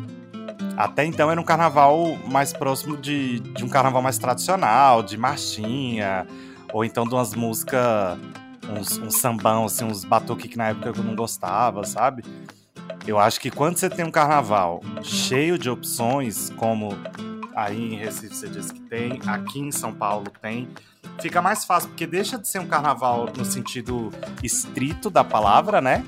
Até 0.78 1.04
então 1.04 1.30
era 1.30 1.40
um 1.40 1.44
carnaval 1.44 2.18
mais 2.26 2.54
próximo 2.54 2.96
de, 2.96 3.40
de 3.40 3.66
um 3.66 3.70
carnaval 3.70 4.02
mais 4.02 4.18
tradicional, 4.18 5.04
de 5.04 5.18
marchinha, 5.18 6.26
ou 6.74 6.86
então 6.86 7.06
de 7.06 7.14
umas 7.14 7.34
músicas, 7.34 8.18
uns, 8.70 8.98
uns 8.98 9.16
sambão, 9.16 9.66
assim, 9.66 9.86
uns 9.86 10.04
batuque 10.04 10.48
que 10.48 10.58
na 10.58 10.70
época 10.70 10.90
eu 10.90 11.04
não 11.04 11.16
gostava, 11.16 11.84
sabe? 11.84 12.24
Eu 13.08 13.18
acho 13.18 13.40
que 13.40 13.50
quando 13.50 13.78
você 13.78 13.90
tem 13.90 14.06
um 14.06 14.12
carnaval 14.12 14.82
cheio 15.02 15.58
de 15.58 15.70
opções, 15.70 16.50
como 16.52 16.90
aí 17.56 17.94
em 17.94 17.98
Recife 17.98 18.36
você 18.36 18.48
disse 18.48 18.74
que 18.74 18.82
tem, 18.82 19.20
aqui 19.26 19.60
em 19.60 19.72
São 19.72 19.94
Paulo 19.94 20.32
tem, 20.42 20.68
fica 21.20 21.42
mais 21.42 21.66
fácil, 21.66 21.90
porque 21.90 22.06
deixa 22.06 22.38
de 22.38 22.48
ser 22.48 22.60
um 22.60 22.68
carnaval 22.68 23.30
no 23.36 23.46
sentido 23.46 24.12
estrito 24.44 25.10
da 25.10 25.24
palavra, 25.24 25.82
né? 25.82 26.04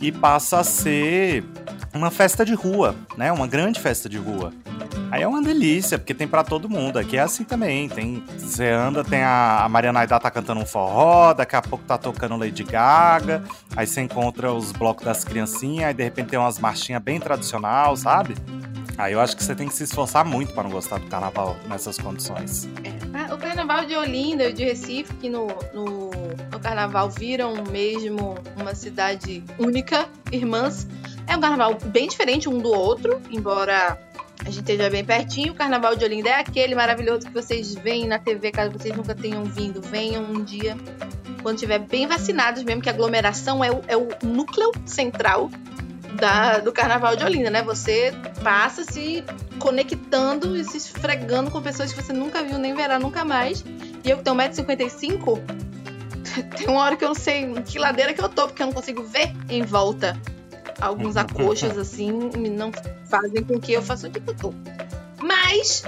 E 0.00 0.12
passa 0.12 0.60
a 0.60 0.64
ser 0.64 1.44
uma 1.92 2.10
festa 2.10 2.44
de 2.44 2.54
rua, 2.54 2.94
né? 3.16 3.32
Uma 3.32 3.46
grande 3.46 3.80
festa 3.80 4.08
de 4.08 4.16
rua. 4.16 4.52
Aí 5.10 5.22
é 5.22 5.28
uma 5.28 5.42
delícia, 5.42 5.98
porque 5.98 6.12
tem 6.12 6.28
para 6.28 6.44
todo 6.44 6.68
mundo. 6.68 6.98
Aqui 6.98 7.16
é 7.16 7.20
assim 7.20 7.44
também. 7.44 7.88
Tem, 7.88 8.22
você 8.36 8.68
anda, 8.68 9.02
tem 9.02 9.22
a, 9.22 9.64
a 9.64 9.68
Mariana 9.68 10.00
Aida 10.00 10.18
tá 10.20 10.30
cantando 10.30 10.60
um 10.60 10.66
forró, 10.66 11.32
daqui 11.32 11.56
a 11.56 11.62
pouco 11.62 11.84
tá 11.84 11.96
tocando 11.96 12.36
Lady 12.36 12.64
Gaga, 12.64 13.42
aí 13.76 13.86
você 13.86 14.00
encontra 14.00 14.52
os 14.52 14.72
blocos 14.72 15.04
das 15.04 15.24
criancinhas, 15.24 15.88
aí 15.88 15.94
de 15.94 16.02
repente 16.02 16.28
tem 16.28 16.38
umas 16.38 16.58
marchinhas 16.58 17.02
bem 17.02 17.18
tradicional, 17.18 17.96
sabe? 17.96 18.34
Aí 18.98 19.12
eu 19.12 19.20
acho 19.20 19.36
que 19.36 19.44
você 19.44 19.54
tem 19.54 19.68
que 19.68 19.74
se 19.74 19.84
esforçar 19.84 20.24
muito 20.24 20.52
para 20.52 20.64
não 20.64 20.70
gostar 20.70 20.98
do 20.98 21.06
carnaval 21.06 21.56
nessas 21.68 21.96
condições. 21.98 22.68
É. 22.82 23.32
O 23.32 23.38
carnaval 23.38 23.84
de 23.84 23.94
Olinda 23.94 24.48
e 24.48 24.52
de 24.52 24.64
Recife, 24.64 25.14
que 25.14 25.30
no, 25.30 25.46
no, 25.72 26.10
no, 26.50 26.60
carnaval 26.60 27.08
viram 27.08 27.62
mesmo 27.70 28.34
uma 28.56 28.74
cidade 28.74 29.44
única, 29.56 30.08
irmãs. 30.32 30.88
É 31.28 31.36
um 31.36 31.40
carnaval 31.40 31.78
bem 31.86 32.08
diferente 32.08 32.48
um 32.48 32.58
do 32.58 32.70
outro, 32.70 33.22
embora 33.30 33.96
a 34.48 34.50
gente 34.50 34.60
esteja 34.60 34.88
bem 34.88 35.04
pertinho. 35.04 35.52
O 35.52 35.54
carnaval 35.54 35.94
de 35.94 36.04
Olinda 36.04 36.30
é 36.30 36.40
aquele 36.40 36.74
maravilhoso 36.74 37.26
que 37.26 37.32
vocês 37.32 37.74
veem 37.74 38.06
na 38.06 38.18
TV, 38.18 38.50
caso 38.50 38.72
vocês 38.72 38.96
nunca 38.96 39.14
tenham 39.14 39.44
vindo. 39.44 39.82
Venham 39.82 40.24
um 40.24 40.42
dia, 40.42 40.74
quando 41.42 41.56
estiver 41.56 41.78
bem 41.78 42.06
vacinados 42.06 42.62
mesmo, 42.62 42.80
que 42.80 42.88
a 42.88 42.92
aglomeração 42.92 43.62
é 43.62 43.70
o, 43.70 43.82
é 43.86 43.96
o 43.96 44.08
núcleo 44.22 44.72
central 44.86 45.50
da, 46.14 46.58
do 46.60 46.72
Carnaval 46.72 47.14
de 47.14 47.24
Olinda, 47.24 47.50
né? 47.50 47.62
Você 47.62 48.14
passa 48.42 48.84
se 48.84 49.22
conectando 49.58 50.56
e 50.56 50.64
se 50.64 50.78
esfregando 50.78 51.50
com 51.50 51.60
pessoas 51.60 51.92
que 51.92 52.02
você 52.02 52.14
nunca 52.14 52.42
viu 52.42 52.58
nem 52.58 52.74
verá 52.74 52.98
nunca 52.98 53.26
mais. 53.26 53.62
E 54.02 54.08
eu 54.08 54.16
que 54.16 54.24
tenho 54.24 54.36
1,55m, 54.36 55.42
tem 56.56 56.68
uma 56.68 56.80
hora 56.80 56.96
que 56.96 57.04
eu 57.04 57.08
não 57.08 57.14
sei 57.14 57.52
que 57.66 57.78
ladeira 57.78 58.14
que 58.14 58.22
eu 58.22 58.30
tô, 58.30 58.46
porque 58.46 58.62
eu 58.62 58.66
não 58.66 58.72
consigo 58.72 59.02
ver 59.02 59.30
em 59.50 59.62
volta. 59.62 60.18
Alguns 60.80 61.16
acochos 61.16 61.76
assim 61.76 62.10
não 62.56 62.70
fazem 63.06 63.42
com 63.42 63.58
que 63.60 63.72
eu 63.72 63.82
faça 63.82 64.08
o 64.08 64.10
tô. 64.10 64.54
Mas 65.20 65.82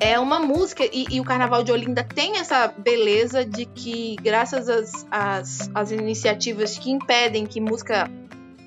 é 0.00 0.18
uma 0.18 0.40
música, 0.40 0.84
e, 0.84 1.06
e, 1.10 1.20
o 1.20 1.24
Carnaval 1.24 1.62
de 1.62 1.70
Olinda 1.70 2.02
tem 2.02 2.38
essa 2.38 2.68
beleza 2.68 3.44
de 3.44 3.64
que, 3.64 4.16
graças 4.16 4.68
às, 4.68 5.06
às, 5.10 5.70
às 5.74 5.90
iniciativas 5.92 6.76
que 6.76 6.90
impedem 6.90 7.46
que 7.46 7.60
música 7.60 8.10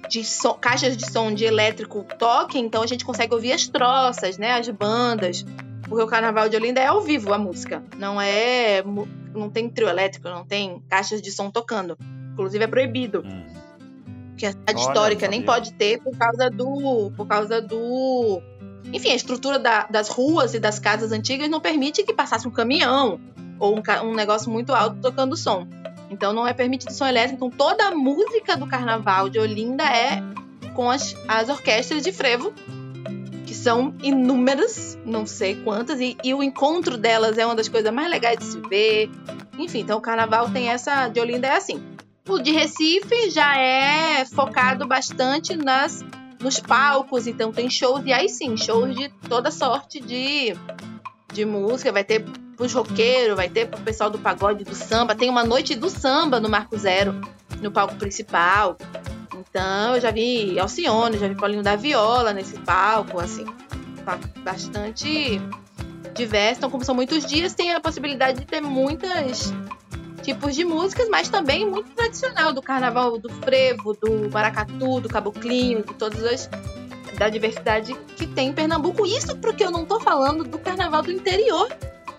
de 0.10 0.24
som, 0.24 0.54
caixas 0.54 0.96
de 0.96 1.12
som 1.12 1.34
de 1.34 1.44
elétrico 1.44 2.06
toquem, 2.18 2.66
então 2.66 2.82
a 2.82 2.88
gente 2.88 3.04
consegue 3.04 3.34
ouvir 3.34 3.52
as 3.52 3.68
troças, 3.68 4.38
né, 4.38 4.54
as 4.54 4.70
bandas. 4.70 5.46
Porque 5.84 6.04
o 6.04 6.08
Carnaval 6.08 6.50
de 6.50 6.56
Olinda 6.56 6.82
é 6.82 6.88
ao 6.88 7.02
vivo 7.02 7.34
a 7.34 7.38
música, 7.38 7.84
não 7.98 8.20
é 8.20 8.84
não 9.34 9.50
tem 9.50 9.70
trio 9.70 9.88
elétrico, 9.88 10.28
não 10.30 10.44
tem 10.44 10.82
caixas 10.90 11.22
de 11.22 11.32
som 11.32 11.50
tocando. 11.50 11.98
Inclusive 12.34 12.64
é 12.64 12.68
proibido. 12.68 13.24
Hum. 13.26 13.67
Que 14.38 14.46
a 14.46 14.52
cidade 14.52 14.82
Olha, 14.82 14.88
histórica 14.88 15.28
nem 15.28 15.42
pode 15.42 15.74
ter 15.74 16.00
por 16.02 16.16
causa 16.16 16.50
do 16.50 17.12
por 17.16 17.28
causa 17.28 17.62
do 17.62 18.42
enfim, 18.94 19.12
a 19.12 19.16
estrutura 19.16 19.60
da, 19.60 19.86
das 19.88 20.08
ruas 20.08 20.54
e 20.54 20.60
das 20.60 20.80
casas 20.80 21.12
antigas 21.12 21.50
não 21.50 21.60
permite 21.60 22.04
que 22.04 22.14
passasse 22.14 22.48
um 22.48 22.52
caminhão 22.52 23.20
ou 23.60 23.76
um, 23.76 23.82
um 24.06 24.14
negócio 24.14 24.50
muito 24.50 24.74
alto 24.74 24.98
tocando 25.02 25.36
som. 25.36 25.68
Então 26.10 26.32
não 26.32 26.48
é 26.48 26.54
permitido 26.54 26.92
som 26.92 27.06
elétrico. 27.06 27.46
Então 27.46 27.50
toda 27.50 27.88
a 27.88 27.92
música 27.92 28.56
do 28.56 28.68
carnaval 28.68 29.30
de 29.30 29.40
Olinda 29.40 29.84
é 29.84 30.22
com 30.74 30.90
as, 30.90 31.16
as 31.28 31.50
orquestras 31.50 32.04
de 32.04 32.12
frevo, 32.12 32.54
que 33.46 33.54
são 33.54 33.94
inúmeras, 34.04 34.98
não 35.04 35.26
sei 35.26 35.56
quantas, 35.56 36.00
e, 36.00 36.16
e, 36.24 36.34
o 36.34 36.44
encontro 36.44 36.98
delas 36.98 37.38
é 37.38 37.46
uma 37.46 37.56
das 37.56 37.68
coisas 37.68 37.92
mais 37.92 38.10
legais 38.10 38.38
de 38.38 38.46
se 38.46 38.60
ver. 38.70 39.10
Enfim, 39.58 39.80
então 39.80 39.98
o 39.98 40.02
carnaval 40.02 40.50
tem 40.52 40.70
essa. 40.70 41.08
De 41.08 41.20
Olinda 41.20 41.48
é 41.48 41.56
assim. 41.56 41.82
O 42.28 42.40
de 42.40 42.52
Recife 42.52 43.30
já 43.30 43.58
é 43.58 44.26
focado 44.26 44.86
bastante 44.88 45.56
nas 45.56 46.04
nos 46.40 46.60
palcos, 46.60 47.26
então 47.26 47.52
tem 47.52 47.70
shows, 47.70 48.04
e 48.06 48.14
aí 48.14 48.30
sim, 48.30 48.56
shows 48.56 48.96
de 48.96 49.10
toda 49.28 49.50
sorte 49.50 50.00
de, 50.00 50.56
de 51.34 51.46
música. 51.46 51.92
Vai 51.92 52.04
ter 52.04 52.24
pros 52.56 52.74
roqueiros, 52.74 53.36
vai 53.36 53.50
ter 53.50 53.68
pro 53.68 53.80
pessoal 53.82 54.10
do 54.10 54.20
pagode, 54.20 54.64
do 54.64 54.76
samba. 54.76 55.16
Tem 55.16 55.30
uma 55.30 55.44
noite 55.44 55.76
do 55.76 55.90
samba 55.90 56.40
no 56.40 56.50
Marco 56.50 56.78
Zero, 56.78 57.20
no 57.62 57.72
palco 57.72 57.96
principal. 57.96 58.78
Então, 59.34 59.96
eu 59.96 60.02
já 60.02 60.12
vi 60.12 60.60
Alcione, 60.60 61.18
já 61.18 61.28
vi 61.28 61.36
Paulinho 61.36 61.64
da 61.64 61.76
Viola 61.76 62.34
nesse 62.34 62.60
palco, 62.60 63.20
assim, 63.20 63.46
bastante 64.44 65.42
diverso. 66.14 66.60
Então, 66.60 66.70
como 66.70 66.84
são 66.84 66.94
muitos 66.94 67.26
dias, 67.26 67.54
tem 67.54 67.74
a 67.74 67.80
possibilidade 67.80 68.40
de 68.40 68.46
ter 68.46 68.62
muitos 68.62 69.54
tipos 70.28 70.54
de 70.56 70.66
músicas, 70.66 71.08
mas 71.08 71.30
também 71.30 71.66
muito 71.66 71.90
tradicional 71.92 72.52
do 72.52 72.62
carnaval, 72.62 73.18
do 73.18 73.30
frevo, 73.30 73.94
do 73.94 74.30
maracatu, 74.30 75.00
do 75.00 75.08
caboclinho, 75.08 75.84
de 75.84 75.94
todas 75.94 76.22
as 76.22 76.50
da 77.18 77.30
diversidade 77.30 77.96
que 78.18 78.28
tem 78.28 78.50
em 78.50 78.54
Pernambuco. 78.54 79.06
Isso 79.06 79.38
porque 79.38 79.64
eu 79.64 79.72
não 79.72 79.86
tô 79.86 80.02
falando 80.02 80.44
do 80.44 80.60
carnaval 80.60 81.02
do 81.02 81.12
interior, 81.14 81.74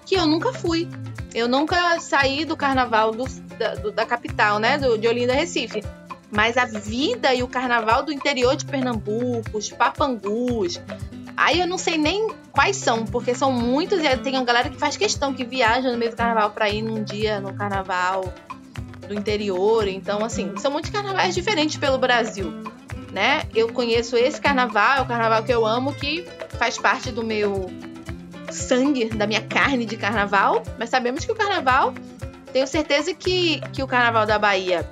que 0.07 0.15
eu 0.15 0.27
nunca 0.27 0.55
fui. 0.55 0.89
Eu 1.35 1.47
nunca 1.47 2.01
saí 2.01 2.47
do 2.47 2.57
carnaval 2.57 3.13
do, 3.13 3.27
da, 3.59 3.75
do, 3.75 3.93
da, 3.93 4.07
capital, 4.07 4.59
né? 4.59 4.79
Do, 4.79 4.97
de 4.97 5.07
Olinda, 5.07 5.35
Recife. 5.35 5.85
Mas 6.31 6.57
a 6.57 6.65
vida 6.65 7.35
e 7.35 7.43
o 7.43 7.49
carnaval 7.49 8.03
do 8.03 8.11
interior 8.11 8.57
de 8.57 8.65
Pernambuco, 8.65 9.59
os 9.59 9.69
papangus. 9.69 10.81
Aí 11.37 11.61
eu 11.61 11.67
não 11.67 11.77
sei 11.77 11.99
nem 11.99 12.33
quais 12.59 12.77
são, 12.77 13.05
porque 13.05 13.37
são 13.37 13.53
muitos 13.53 14.03
e 14.03 14.17
tem 14.17 14.35
uma 14.35 14.45
galera 14.45 14.69
que 14.69 14.77
faz 14.77 14.97
questão, 14.97 15.33
que 15.33 15.45
viaja 15.45 15.93
no 15.93 15.97
meio 15.97 16.11
do 16.11 16.17
carnaval 16.17 16.51
para 16.51 16.69
ir 16.69 16.83
num 16.83 17.05
dia 17.05 17.41
no 17.41 17.55
carnaval 17.55 18.35
do 19.07 19.15
interior. 19.15 19.87
Então, 19.87 20.25
assim, 20.25 20.53
são 20.57 20.69
muitos 20.69 20.91
carnavais 20.91 21.37
diferentes 21.37 21.77
pelo 21.77 21.99
Brasil. 21.99 22.53
Né? 23.13 23.45
Eu 23.55 23.69
conheço 23.69 24.17
esse 24.17 24.41
carnaval, 24.41 24.99
é 24.99 25.03
o 25.03 25.07
carnaval 25.07 25.45
que 25.45 25.55
eu 25.55 25.65
amo, 25.65 25.95
que 25.95 26.27
faz 26.59 26.77
parte 26.77 27.13
do 27.13 27.23
meu 27.23 27.71
sangue 28.51 29.05
da 29.05 29.25
minha 29.25 29.43
carne 29.43 29.87
de 29.87 29.97
carnaval, 29.97 30.65
mas 30.77 30.91
sabemos 30.91 31.25
que 31.25 31.31
o 31.31 31.37
carnaval, 31.37 31.95
tenho 32.53 32.67
certeza 32.67 33.15
que, 33.15 33.61
que 33.73 33.85
o 33.85 33.87
carnaval 33.87 34.27
da 34.27 34.37
Bahia, 34.37 34.85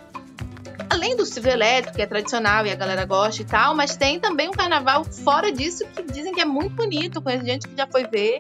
além 0.91 1.17
do 1.17 1.25
civil 1.25 1.53
elétrico, 1.53 1.97
que 1.97 2.03
é 2.03 2.07
tradicional 2.07 2.67
e 2.67 2.71
a 2.71 2.75
galera 2.75 3.05
gosta 3.05 3.43
e 3.43 3.45
tal, 3.45 3.75
mas 3.75 3.97
tem 3.97 4.21
também 4.21 4.49
um 4.49 4.53
carnaval 4.53 5.05
fora 5.05 5.53
disso 5.53 5.85
que 5.87 6.03
dizem 6.03 6.33
que 6.33 6.41
é 6.41 6.45
muito 6.45 6.75
bonito, 6.75 7.21
conheço 7.23 7.45
gente 7.45 7.69
que 7.69 7.77
já 7.77 7.87
foi 7.87 8.07
ver, 8.07 8.39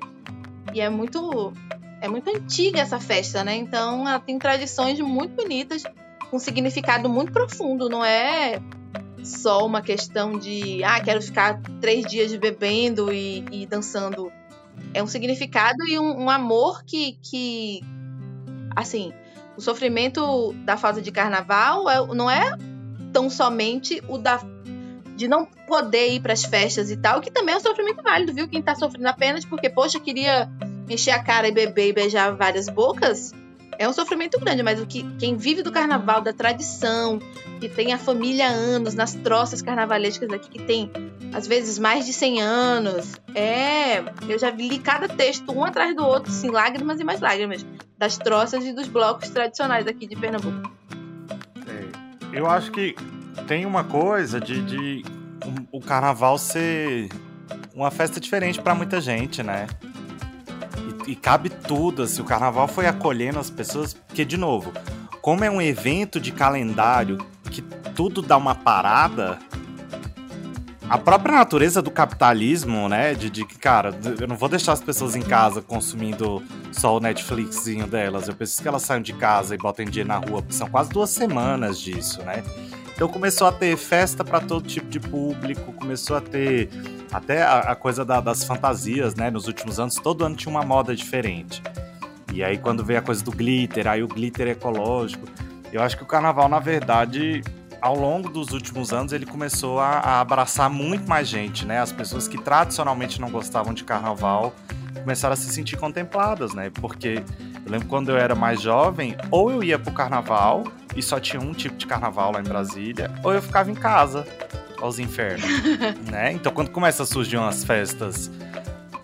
e 0.73 0.81
é 0.81 0.89
muito. 0.89 1.53
É 1.99 2.09
muito 2.09 2.29
antiga 2.29 2.81
essa 2.81 3.01
festa, 3.01 3.43
né? 3.43 3.57
Então 3.57 4.07
ela 4.07 4.21
tem 4.21 4.39
tradições 4.39 5.01
muito 5.01 5.35
bonitas, 5.35 5.83
com 6.31 6.39
significado 6.39 7.09
muito 7.09 7.33
profundo, 7.33 7.89
não 7.89 8.05
é 8.05 8.61
só 9.25 9.65
uma 9.65 9.81
questão 9.81 10.39
de 10.39 10.85
ah, 10.85 11.01
quero 11.01 11.23
ficar 11.23 11.61
três 11.81 12.05
dias 12.05 12.35
bebendo 12.37 13.13
e, 13.13 13.45
e 13.51 13.67
dançando 13.67 14.31
é 14.93 15.03
um 15.03 15.07
significado 15.07 15.87
e 15.87 15.99
um, 15.99 16.25
um 16.25 16.31
amor 16.31 16.85
que, 16.85 17.19
que, 17.23 17.81
assim, 18.75 19.13
o 19.57 19.61
sofrimento 19.61 20.53
da 20.65 20.77
fase 20.77 21.01
de 21.01 21.11
carnaval 21.11 21.89
é, 21.89 22.07
não 22.15 22.31
é 22.31 22.53
tão 23.13 23.31
somente 23.31 24.03
o 24.09 24.19
da 24.19 24.41
de 25.17 25.27
não 25.27 25.47
poder 25.47 26.13
ir 26.13 26.21
para 26.21 26.35
as 26.35 26.45
festas 26.45 26.91
e 26.91 26.97
tal, 26.99 27.23
que 27.23 27.31
também 27.31 27.55
é 27.55 27.57
um 27.57 27.61
sofrimento 27.61 28.03
válido, 28.03 28.35
viu? 28.35 28.47
Quem 28.47 28.61
tá 28.61 28.75
sofrendo 28.75 29.09
apenas 29.09 29.47
porque, 29.47 29.71
poxa, 29.71 29.99
queria 29.99 30.47
encher 30.91 31.13
a 31.13 31.23
cara 31.23 31.49
e 31.49 31.53
beber 31.53 31.89
e 31.89 31.93
beijar 31.95 32.37
várias 32.37 32.69
bocas, 32.69 33.33
é 33.79 33.89
um 33.89 33.93
sofrimento 33.93 34.39
grande, 34.41 34.63
mas 34.63 34.81
o 34.81 34.87
que 34.87 35.03
quem 35.19 35.37
vive 35.37 35.63
do 35.63 35.73
carnaval, 35.73 36.21
da 36.21 36.33
tradição, 36.33 37.19
que 37.61 37.69
tem 37.69 37.93
a 37.93 37.99
família 37.99 38.49
há 38.49 38.51
anos, 38.51 38.95
nas 38.95 39.15
troças 39.15 39.63
carnavalescas 39.63 40.31
aqui, 40.31 40.49
que 40.49 40.63
tem 40.63 40.91
às 41.33 41.47
vezes 41.47 41.79
mais 41.79 42.07
de 42.07 42.13
100 42.13 42.43
anos, 42.43 43.21
é. 43.35 43.99
Eu 44.29 44.39
já 44.39 44.51
li 44.51 44.79
cada 44.79 45.09
texto 45.09 45.53
um 45.53 45.65
atrás 45.65 45.95
do 45.95 46.05
outro, 46.05 46.31
assim, 46.31 46.51
lágrimas 46.51 47.01
e 47.01 47.05
mais 47.05 47.21
lágrimas, 47.21 47.67
das 47.99 48.17
troças 48.17 48.65
e 48.65 48.73
dos 48.73 48.89
blocos 48.89 49.29
tradicionais 49.31 49.87
aqui 49.87 50.07
de 50.07 50.17
Pernambuco. 50.17 50.71
É, 51.67 52.39
eu 52.39 52.47
acho 52.47 52.71
que 52.71 52.95
tem 53.47 53.67
uma 53.67 53.85
coisa 53.85 54.41
de, 54.41 54.63
de 54.63 55.05
o 55.71 55.81
carnaval 55.81 56.39
ser 56.39 57.09
uma 57.75 57.91
festa 57.91 58.19
diferente 58.19 58.61
para 58.61 58.75
muita 58.75 59.01
gente, 59.01 59.43
né? 59.43 59.67
E 61.07 61.15
cabe 61.15 61.49
tudo, 61.49 62.03
assim, 62.03 62.21
o 62.21 62.25
carnaval 62.25 62.67
foi 62.67 62.87
acolhendo 62.87 63.39
as 63.39 63.51
pessoas, 63.51 63.95
porque, 63.95 64.25
de 64.25 64.37
novo, 64.37 64.73
como 65.21 65.45
é 65.45 65.51
um 65.51 65.61
evento 65.61 66.21
de 66.21 66.33
calendário 66.33 67.19
que 67.51 67.63
tudo 67.95 68.23
dá 68.23 68.37
uma 68.37 68.55
parada, 68.55 69.39
a 70.89 70.99
própria 70.99 71.35
natureza 71.35 71.83
do 71.83 71.91
capitalismo, 71.91 72.89
né? 72.89 73.15
De, 73.15 73.29
de 73.29 73.45
que, 73.45 73.59
cara, 73.59 73.99
eu 74.21 74.29
não 74.29 74.37
vou 74.37 74.49
deixar 74.49 74.73
as 74.73 74.81
pessoas 74.81 75.17
em 75.17 75.23
casa 75.23 75.61
consumindo 75.61 76.43
só 76.71 76.97
o 76.97 77.01
Netflixzinho 77.01 77.87
delas. 77.87 78.29
Eu 78.29 78.35
preciso 78.35 78.63
que 78.63 78.69
elas 78.69 78.83
saiam 78.83 79.03
de 79.03 79.13
casa 79.13 79.55
e 79.55 79.59
botem 79.59 79.87
dia 79.87 80.05
na 80.05 80.17
rua, 80.17 80.43
porque 80.43 80.55
são 80.55 80.69
quase 80.69 80.91
duas 80.91 81.11
semanas 81.11 81.81
disso, 81.81 82.23
né? 82.23 82.43
Então 82.97 83.09
começou 83.09 83.47
a 83.47 83.53
ter 83.53 83.77
festa 83.77 84.25
para 84.25 84.41
todo 84.41 84.67
tipo 84.67 84.89
de 84.89 84.99
público, 84.99 85.71
começou 85.75 86.17
a 86.17 86.21
ter 86.21 86.71
até 87.13 87.43
a, 87.43 87.59
a 87.59 87.77
coisa 87.77 88.07
da, 88.07 88.23
das 88.23 88.43
fantasias, 88.43 89.15
né? 89.15 89.31
Nos 89.31 89.47
últimos 89.47 89.79
anos, 89.79 89.97
todo 89.97 90.25
ano 90.25 90.35
tinha 90.35 90.51
uma 90.51 90.63
moda 90.63 90.97
diferente. 90.97 91.63
E 92.33 92.43
aí, 92.43 92.57
quando 92.57 92.83
veio 92.83 92.99
a 92.99 93.03
coisa 93.03 93.23
do 93.23 93.31
glitter, 93.31 93.87
aí 93.87 94.03
o 94.03 94.09
glitter 94.09 94.49
ecológico. 94.49 95.29
Eu 95.71 95.83
acho 95.83 95.95
que 95.95 96.03
o 96.03 96.07
carnaval, 96.07 96.49
na 96.49 96.59
verdade, 96.59 97.43
ao 97.83 97.95
longo 97.95 98.31
dos 98.31 98.53
últimos 98.53 98.95
anos 98.95 99.13
ele 99.13 99.27
começou 99.27 99.79
a, 99.79 99.99
a, 99.99 100.21
abraçar 100.21 100.71
muito 100.71 101.07
mais 101.07 101.29
gente, 101.29 101.67
né? 101.67 101.81
As 101.81 101.93
pessoas 101.93 102.27
que 102.27 102.39
tradicionalmente 102.39 103.21
não 103.21 103.31
gostavam 103.31 103.75
de 103.75 103.85
carnaval 103.85 104.55
começaram 105.01 105.33
a 105.35 105.37
se 105.37 105.49
sentir 105.53 105.77
contempladas, 105.77 106.55
né? 106.55 106.71
Porque 106.71 107.23
eu 107.65 107.71
lembro 107.71 107.89
quando 107.89 108.11
eu 108.11 108.17
era 108.17 108.35
mais 108.35 108.61
jovem, 108.61 109.17
ou 109.31 109.51
eu 109.51 109.63
ia 109.63 109.79
pro 109.79 109.93
carnaval 109.93 110.65
e 110.95 111.03
só 111.03 111.21
tinha 111.21 111.41
um 111.41 111.53
tipo 111.53 111.77
de 111.77 111.87
carnaval 111.87 112.33
lá 112.33 112.41
em 112.41 112.45
Brasília, 112.45 113.11
ou 113.23 113.33
eu 113.33 113.43
ficava 113.43 113.71
em 113.71 113.75
casa 113.75 114.27
aos 114.81 114.99
infernos, 114.99 115.47
né? 116.11 116.33
Então 116.33 116.53
quando 116.53 116.71
começa 116.71 117.03
a 117.03 117.07
surgir 117.07 117.37
umas 117.37 117.65
festas 117.65 118.31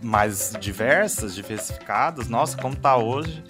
mais 0.03 0.53
diversas, 0.61 1.35
diversificadas, 1.35 2.29
nossa, 2.29 2.57
como 2.57 2.75
tá 2.75 2.97
hoje, 2.97 3.43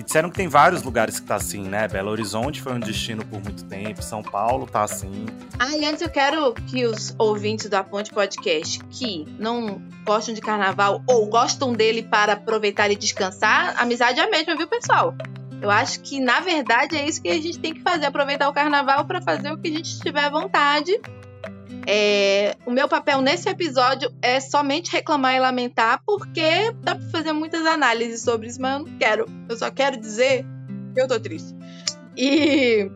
e 0.00 0.02
disseram 0.02 0.30
que 0.30 0.36
tem 0.36 0.48
vários 0.48 0.82
lugares 0.82 1.20
que 1.20 1.26
tá 1.26 1.34
assim, 1.34 1.62
né? 1.62 1.86
Belo 1.86 2.10
Horizonte 2.10 2.62
foi 2.62 2.72
um 2.72 2.80
destino 2.80 3.22
por 3.22 3.42
muito 3.42 3.66
tempo, 3.66 4.02
São 4.02 4.22
Paulo 4.22 4.66
tá 4.66 4.82
assim. 4.82 5.26
Ah, 5.58 5.76
e 5.76 5.84
antes 5.84 6.00
eu 6.00 6.08
quero 6.08 6.54
que 6.54 6.86
os 6.86 7.14
ouvintes 7.18 7.68
da 7.68 7.84
Ponte 7.84 8.10
Podcast 8.10 8.82
que 8.90 9.26
não 9.38 9.82
gostam 10.06 10.34
de 10.34 10.40
carnaval 10.40 11.02
ou 11.06 11.26
gostam 11.26 11.74
dele 11.74 12.02
para 12.02 12.32
aproveitar 12.32 12.90
e 12.90 12.96
descansar, 12.96 13.74
amizade 13.76 14.18
é 14.18 14.24
a 14.24 14.30
mesma, 14.30 14.56
viu, 14.56 14.66
pessoal? 14.66 15.14
Eu 15.60 15.70
acho 15.70 16.00
que, 16.00 16.18
na 16.18 16.40
verdade, 16.40 16.96
é 16.96 17.06
isso 17.06 17.20
que 17.20 17.28
a 17.28 17.34
gente 17.34 17.58
tem 17.58 17.74
que 17.74 17.82
fazer: 17.82 18.06
aproveitar 18.06 18.48
o 18.48 18.54
carnaval 18.54 19.04
para 19.04 19.20
fazer 19.20 19.52
o 19.52 19.58
que 19.58 19.68
a 19.68 19.72
gente 19.72 20.00
tiver 20.00 20.30
vontade 20.30 20.98
é, 21.86 22.56
o 22.66 22.70
meu 22.70 22.88
papel 22.88 23.20
nesse 23.20 23.48
episódio 23.48 24.12
é 24.20 24.40
somente 24.40 24.92
reclamar 24.92 25.34
e 25.34 25.40
lamentar, 25.40 26.02
porque 26.04 26.72
dá 26.82 26.94
pra 26.94 27.08
fazer 27.08 27.32
muitas 27.32 27.64
análises 27.66 28.22
sobre 28.22 28.48
isso, 28.48 28.60
mas 28.60 28.72
eu 28.72 28.86
não 28.86 28.98
quero. 28.98 29.26
Eu 29.48 29.56
só 29.56 29.70
quero 29.70 29.96
dizer 29.96 30.44
que 30.94 31.00
eu 31.00 31.08
tô 31.08 31.18
triste. 31.18 31.54
E, 32.16 32.90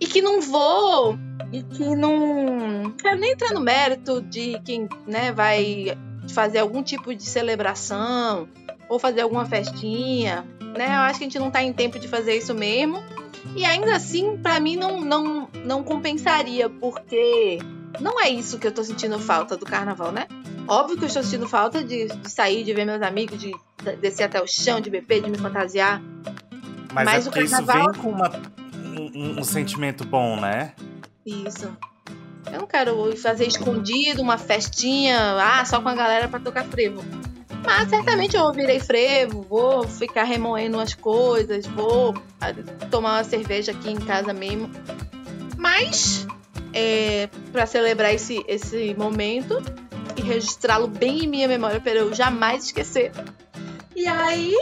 e 0.00 0.06
que 0.06 0.22
não 0.22 0.40
vou. 0.40 1.18
E 1.52 1.62
que 1.62 1.84
não. 1.94 2.94
Quero 2.98 3.18
nem 3.18 3.32
entrar 3.32 3.52
no 3.52 3.60
mérito 3.60 4.22
de 4.22 4.60
quem 4.64 4.88
né, 5.06 5.32
vai 5.32 5.96
fazer 6.28 6.58
algum 6.58 6.82
tipo 6.82 7.14
de 7.14 7.24
celebração 7.24 8.48
ou 8.88 8.98
fazer 8.98 9.22
alguma 9.22 9.44
festinha. 9.44 10.44
Né? 10.76 10.86
Eu 10.86 11.00
acho 11.00 11.18
que 11.18 11.24
a 11.24 11.28
gente 11.28 11.38
não 11.38 11.50
tá 11.50 11.62
em 11.62 11.72
tempo 11.72 11.98
de 11.98 12.08
fazer 12.08 12.36
isso 12.36 12.54
mesmo. 12.54 13.02
E 13.56 13.64
ainda 13.64 13.96
assim, 13.96 14.36
para 14.36 14.60
mim, 14.60 14.76
não, 14.76 15.00
não, 15.00 15.48
não 15.64 15.82
compensaria, 15.82 16.68
porque 16.68 17.58
não 17.98 18.20
é 18.20 18.28
isso 18.28 18.58
que 18.58 18.66
eu 18.66 18.72
tô 18.72 18.84
sentindo 18.84 19.18
falta 19.18 19.56
do 19.56 19.64
carnaval, 19.64 20.12
né? 20.12 20.26
Óbvio 20.68 20.96
que 20.96 21.04
eu 21.04 21.08
estou 21.08 21.22
sentindo 21.22 21.48
falta 21.48 21.82
de, 21.82 22.06
de 22.06 22.30
sair, 22.30 22.62
de 22.62 22.72
ver 22.72 22.84
meus 22.84 23.02
amigos, 23.02 23.38
de 23.38 23.52
descer 24.00 24.24
até 24.24 24.40
o 24.40 24.46
chão, 24.46 24.80
de 24.80 24.90
beber, 24.90 25.22
de 25.22 25.30
me 25.30 25.38
fantasiar. 25.38 26.00
Mas, 26.92 27.04
Mas 27.04 27.26
é 27.26 27.30
porque 27.30 27.48
carnaval... 27.48 27.80
isso 27.80 27.92
vem 27.92 28.02
com 28.02 28.10
uma, 28.10 28.30
um, 29.14 29.40
um 29.40 29.44
sentimento 29.44 30.04
bom, 30.04 30.38
né? 30.38 30.74
Isso. 31.26 31.70
Eu 32.52 32.60
não 32.60 32.66
quero 32.66 33.16
fazer 33.16 33.46
escondido 33.46 34.22
uma 34.22 34.38
festinha, 34.38 35.36
ah, 35.40 35.64
só 35.64 35.80
com 35.80 35.88
a 35.88 35.94
galera 35.94 36.28
para 36.28 36.40
tocar 36.40 36.64
frevo. 36.64 37.02
Mas 37.64 37.90
certamente 37.90 38.36
eu 38.36 38.52
virei 38.52 38.80
frevo, 38.80 39.42
vou 39.42 39.86
ficar 39.86 40.24
remoendo 40.24 40.80
as 40.80 40.94
coisas, 40.94 41.66
vou 41.66 42.14
tomar 42.90 43.18
uma 43.18 43.24
cerveja 43.24 43.72
aqui 43.72 43.90
em 43.90 43.98
casa 43.98 44.32
mesmo. 44.32 44.70
Mas 45.58 46.26
é, 46.72 47.28
para 47.52 47.66
celebrar 47.66 48.14
esse, 48.14 48.44
esse 48.46 48.94
momento 48.94 49.62
e 50.16 50.22
registrá-lo 50.22 50.86
bem 50.86 51.24
em 51.24 51.26
minha 51.26 51.48
memória 51.48 51.80
para 51.80 51.92
eu 51.92 52.14
jamais 52.14 52.64
esquecer. 52.64 53.12
E 53.94 54.06
aí, 54.06 54.54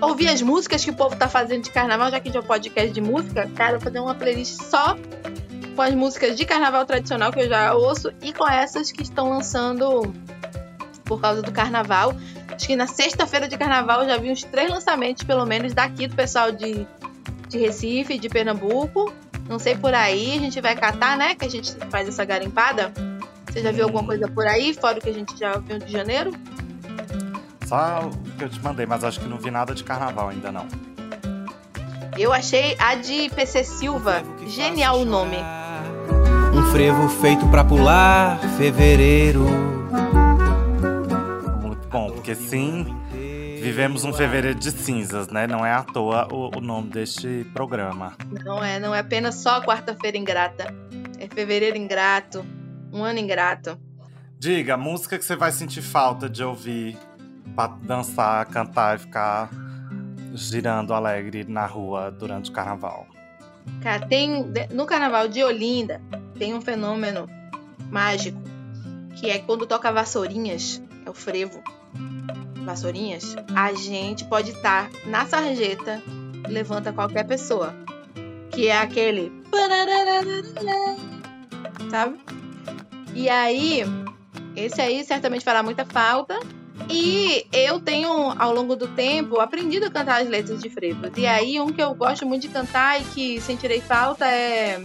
ouvir 0.00 0.28
as 0.28 0.42
músicas 0.42 0.84
que 0.84 0.90
o 0.90 0.94
povo 0.94 1.16
tá 1.16 1.28
fazendo 1.28 1.62
de 1.62 1.70
carnaval, 1.70 2.10
já 2.10 2.20
que 2.20 2.28
a 2.28 2.32
gente 2.32 2.40
é 2.40 2.44
um 2.44 2.46
podcast 2.46 2.92
de 2.92 3.00
música, 3.00 3.48
cara, 3.54 3.80
fazer 3.80 4.00
uma 4.00 4.14
playlist 4.14 4.60
só 4.62 4.96
com 5.74 5.82
as 5.82 5.94
músicas 5.94 6.36
de 6.36 6.44
carnaval 6.44 6.84
tradicional 6.84 7.32
que 7.32 7.40
eu 7.40 7.48
já 7.48 7.74
ouço 7.74 8.12
e 8.22 8.32
com 8.32 8.46
essas 8.46 8.92
que 8.92 9.02
estão 9.02 9.30
lançando 9.30 10.12
por 11.04 11.20
causa 11.20 11.42
do 11.42 11.50
carnaval. 11.50 12.14
Acho 12.54 12.66
que 12.66 12.76
na 12.76 12.86
sexta-feira 12.86 13.48
de 13.48 13.56
carnaval 13.56 14.02
eu 14.02 14.08
já 14.08 14.16
vi 14.18 14.30
uns 14.30 14.44
três 14.44 14.70
lançamentos, 14.70 15.22
pelo 15.24 15.46
menos, 15.46 15.72
daqui 15.72 16.06
do 16.06 16.14
pessoal 16.14 16.52
de, 16.52 16.86
de 17.48 17.58
Recife, 17.58 18.18
de 18.18 18.28
Pernambuco. 18.28 19.12
Não 19.48 19.58
sei 19.58 19.76
por 19.76 19.94
aí, 19.94 20.36
a 20.36 20.40
gente 20.40 20.60
vai 20.60 20.74
catar, 20.74 21.16
né? 21.16 21.34
Que 21.34 21.44
a 21.44 21.50
gente 21.50 21.74
faz 21.90 22.08
essa 22.08 22.24
garimpada. 22.24 22.92
Você 23.50 23.60
já 23.60 23.70
viu 23.70 23.84
alguma 23.84 24.04
coisa 24.04 24.26
por 24.28 24.46
aí, 24.46 24.72
fora 24.72 24.98
o 24.98 25.00
que 25.00 25.10
a 25.10 25.14
gente 25.14 25.38
já 25.38 25.58
viu 25.58 25.78
de 25.78 25.92
janeiro? 25.92 26.32
Só 27.66 28.00
o 28.08 28.36
que 28.38 28.44
eu 28.44 28.48
te 28.48 28.62
mandei, 28.62 28.86
mas 28.86 29.04
acho 29.04 29.20
que 29.20 29.28
não 29.28 29.38
vi 29.38 29.50
nada 29.50 29.74
de 29.74 29.84
carnaval 29.84 30.28
ainda 30.28 30.50
não. 30.50 30.66
Eu 32.18 32.32
achei 32.32 32.76
a 32.78 32.94
de 32.94 33.30
PC 33.30 33.64
Silva. 33.64 34.22
Genial 34.46 35.00
o 35.00 35.04
nome. 35.04 35.38
Um 36.54 36.70
frevo 36.70 37.08
feito 37.08 37.46
pra 37.48 37.64
pular, 37.64 38.38
fevereiro. 38.58 39.46
Muito 41.62 41.88
bom, 41.88 42.10
porque 42.10 42.34
sim, 42.34 42.94
Vivemos 43.62 44.02
um 44.02 44.12
fevereiro 44.12 44.58
de 44.58 44.72
cinzas, 44.72 45.28
né? 45.28 45.46
Não 45.46 45.64
é 45.64 45.72
à 45.72 45.84
toa 45.84 46.26
o, 46.34 46.58
o 46.58 46.60
nome 46.60 46.90
deste 46.90 47.46
programa. 47.54 48.16
Não 48.44 48.62
é, 48.62 48.80
não 48.80 48.92
é 48.92 48.98
apenas 48.98 49.36
só 49.36 49.62
quarta-feira 49.62 50.18
ingrata. 50.18 50.74
É 51.16 51.28
fevereiro 51.28 51.76
ingrato, 51.76 52.44
um 52.92 53.04
ano 53.04 53.20
ingrato. 53.20 53.80
Diga, 54.36 54.76
música 54.76 55.16
que 55.16 55.24
você 55.24 55.36
vai 55.36 55.52
sentir 55.52 55.80
falta 55.80 56.28
de 56.28 56.42
ouvir 56.42 56.98
pra 57.54 57.68
dançar, 57.68 58.44
cantar 58.46 58.96
e 58.96 58.98
ficar 58.98 59.48
girando 60.34 60.92
alegre 60.92 61.44
na 61.44 61.64
rua 61.64 62.10
durante 62.10 62.50
o 62.50 62.52
carnaval. 62.52 63.06
Cara, 63.80 64.04
tem. 64.08 64.44
No 64.72 64.86
carnaval 64.86 65.28
de 65.28 65.44
Olinda 65.44 66.00
tem 66.36 66.52
um 66.52 66.60
fenômeno 66.60 67.28
mágico 67.92 68.42
que 69.14 69.30
é 69.30 69.38
quando 69.38 69.66
toca 69.66 69.92
vassourinhas, 69.92 70.82
é 71.06 71.08
o 71.08 71.14
frevo 71.14 71.62
vassourinhas, 72.64 73.36
a 73.54 73.72
gente 73.72 74.24
pode 74.24 74.50
estar 74.50 74.90
na 75.06 75.26
sarjeta 75.26 76.02
levanta 76.48 76.92
qualquer 76.92 77.24
pessoa. 77.24 77.74
Que 78.50 78.68
é 78.68 78.78
aquele. 78.78 79.32
Sabe? 81.90 82.18
E 83.14 83.28
aí, 83.28 83.82
esse 84.56 84.80
aí 84.80 85.04
certamente 85.04 85.44
fará 85.44 85.62
muita 85.62 85.84
falta. 85.84 86.38
E 86.90 87.46
eu 87.52 87.80
tenho, 87.80 88.10
ao 88.38 88.52
longo 88.52 88.74
do 88.74 88.88
tempo, 88.88 89.40
aprendido 89.40 89.86
a 89.86 89.90
cantar 89.90 90.22
as 90.22 90.28
letras 90.28 90.60
de 90.60 90.68
frevos. 90.68 91.10
E 91.16 91.26
aí, 91.26 91.60
um 91.60 91.68
que 91.72 91.82
eu 91.82 91.94
gosto 91.94 92.26
muito 92.26 92.42
de 92.42 92.48
cantar 92.48 93.00
e 93.00 93.04
que 93.04 93.40
sentirei 93.40 93.80
falta 93.80 94.26
é. 94.26 94.82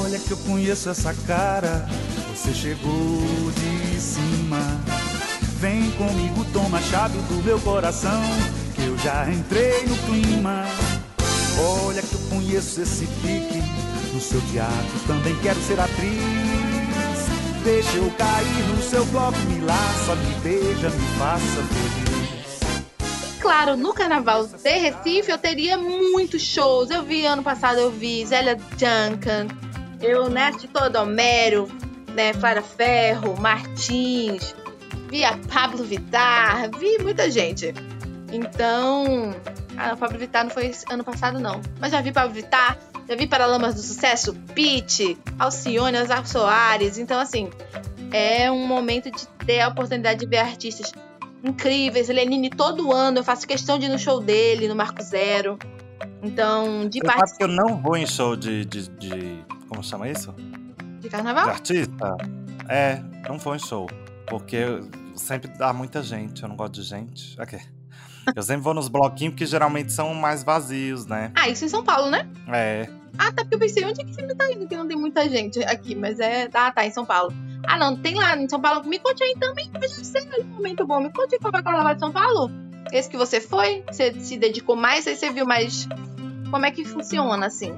Olha 0.00 0.18
que 0.18 0.30
eu 0.30 0.36
conheço 0.38 0.90
essa 0.90 1.14
cara, 1.26 1.86
você 2.34 2.52
chegou 2.52 3.22
de 3.52 4.00
cima. 4.00 4.31
Comigo, 6.02 6.44
toma 6.52 6.80
chave 6.80 7.16
do 7.28 7.44
meu 7.44 7.60
coração, 7.60 8.22
que 8.74 8.86
eu 8.86 8.98
já 8.98 9.30
entrei 9.30 9.86
no 9.86 9.96
clima. 9.98 10.64
Olha 11.86 12.02
que 12.02 12.14
eu 12.14 12.20
conheço 12.28 12.82
esse 12.82 13.06
pique, 13.06 13.62
no 14.12 14.20
seu 14.20 14.40
teatro 14.50 14.98
também 15.06 15.32
quero 15.42 15.60
ser 15.60 15.78
atriz. 15.78 17.22
Deixa 17.62 17.96
eu 17.98 18.10
cair 18.18 18.68
no 18.74 18.82
seu 18.82 19.04
bloco, 19.06 19.38
me 19.46 19.60
laça, 19.60 20.16
me 20.16 20.34
beija, 20.40 20.90
me 20.90 21.06
faça 21.18 21.62
feliz. 21.70 23.38
Claro, 23.40 23.76
no 23.76 23.94
carnaval 23.94 24.44
de 24.44 24.68
Recife 24.70 25.30
eu 25.30 25.38
teria 25.38 25.78
muitos 25.78 26.42
shows. 26.42 26.90
Eu 26.90 27.04
vi 27.04 27.24
ano 27.26 27.44
passado, 27.44 27.78
eu 27.78 27.92
vi 27.92 28.26
Zélia 28.26 28.56
Duncan, 28.56 29.46
eu 30.00 30.28
Neste 30.28 30.66
Todo 30.66 30.96
Homero, 30.96 31.68
né, 32.12 32.32
Clara 32.32 32.60
Ferro, 32.60 33.40
Martins, 33.40 34.52
vi 35.12 35.26
a 35.26 35.36
Pablo 35.52 35.84
Vittar, 35.84 36.70
vi 36.78 36.96
muita 37.02 37.30
gente. 37.30 37.74
Então, 38.32 39.34
a 39.76 39.94
Pablo 39.94 40.18
Vittar 40.18 40.44
não 40.44 40.50
foi 40.50 40.72
ano 40.88 41.04
passado, 41.04 41.38
não. 41.38 41.60
Mas 41.78 41.92
já 41.92 42.00
vi 42.00 42.10
Pablo 42.10 42.32
Vittar, 42.32 42.78
já 43.06 43.14
vi 43.14 43.26
Paralamas 43.26 43.74
do 43.74 43.82
Sucesso, 43.82 44.34
Pete, 44.54 45.18
Alcione, 45.38 45.98
Azar 45.98 46.26
Soares. 46.26 46.96
Então, 46.96 47.20
assim, 47.20 47.50
é 48.10 48.50
um 48.50 48.66
momento 48.66 49.10
de 49.10 49.28
ter 49.44 49.60
a 49.60 49.68
oportunidade 49.68 50.20
de 50.20 50.26
ver 50.26 50.38
artistas 50.38 50.94
incríveis. 51.44 52.08
Lenine, 52.08 52.48
todo 52.48 52.90
ano 52.90 53.18
eu 53.18 53.24
faço 53.24 53.46
questão 53.46 53.78
de 53.78 53.84
ir 53.84 53.90
no 53.90 53.98
show 53.98 54.18
dele, 54.18 54.66
no 54.66 54.74
Marco 54.74 55.02
Zero. 55.02 55.58
Então, 56.22 56.88
de 56.88 57.00
parte. 57.00 57.36
que 57.36 57.44
eu 57.44 57.48
não 57.48 57.76
vou 57.82 57.98
em 57.98 58.06
show 58.06 58.34
de, 58.34 58.64
de, 58.64 58.88
de. 58.88 59.44
Como 59.68 59.84
chama 59.84 60.08
isso? 60.08 60.34
De 61.00 61.10
carnaval? 61.10 61.44
De 61.44 61.50
artista? 61.50 62.16
É, 62.66 63.02
não 63.28 63.36
vou 63.36 63.54
em 63.54 63.58
show. 63.58 63.86
Porque 64.26 64.64
sempre 65.16 65.50
dá 65.56 65.72
muita 65.72 66.02
gente, 66.02 66.42
eu 66.42 66.48
não 66.48 66.56
gosto 66.56 66.74
de 66.74 66.82
gente. 66.82 67.40
Okay. 67.40 67.60
Eu 68.34 68.42
sempre 68.42 68.62
vou 68.62 68.74
nos 68.74 68.88
bloquinhos 68.88 69.32
porque 69.32 69.46
geralmente 69.46 69.92
são 69.92 70.14
mais 70.14 70.44
vazios, 70.44 71.06
né? 71.06 71.32
Ah, 71.34 71.48
isso 71.48 71.64
em 71.64 71.68
São 71.68 71.82
Paulo, 71.82 72.10
né? 72.10 72.28
É. 72.48 72.88
Ah, 73.18 73.32
tá, 73.32 73.42
porque 73.42 73.56
eu 73.56 73.58
pensei, 73.58 73.84
onde 73.84 74.00
é 74.00 74.04
que 74.04 74.14
sempre 74.14 74.34
tá 74.34 74.50
indo? 74.50 74.66
Que 74.66 74.76
não 74.76 74.86
tem 74.86 74.96
muita 74.96 75.28
gente 75.28 75.62
aqui, 75.64 75.94
mas 75.94 76.20
é. 76.20 76.48
Ah, 76.54 76.70
tá, 76.70 76.86
em 76.86 76.90
São 76.90 77.04
Paulo. 77.04 77.32
Ah, 77.66 77.76
não, 77.76 77.96
tem 77.96 78.14
lá 78.14 78.36
em 78.36 78.48
São 78.48 78.60
Paulo. 78.60 78.86
Me 78.88 78.98
conte 78.98 79.22
aí 79.22 79.34
também, 79.38 79.70
mas 79.72 79.92
sei 79.92 80.22
um 80.40 80.44
momento 80.44 80.86
bom. 80.86 81.00
Me 81.00 81.12
conte 81.12 81.38
qual 81.38 81.52
foi 81.52 81.60
o 81.60 81.64
carnaval 81.64 81.94
de 81.94 82.00
São 82.00 82.12
Paulo. 82.12 82.50
Esse 82.92 83.08
que 83.08 83.16
você 83.16 83.40
foi? 83.40 83.82
Você 83.90 84.12
se 84.20 84.36
dedicou 84.36 84.76
mais? 84.76 85.06
Aí 85.06 85.16
você 85.16 85.30
viu 85.30 85.46
mais. 85.46 85.88
Como 86.50 86.64
é 86.64 86.70
que 86.70 86.84
funciona, 86.84 87.46
assim? 87.46 87.72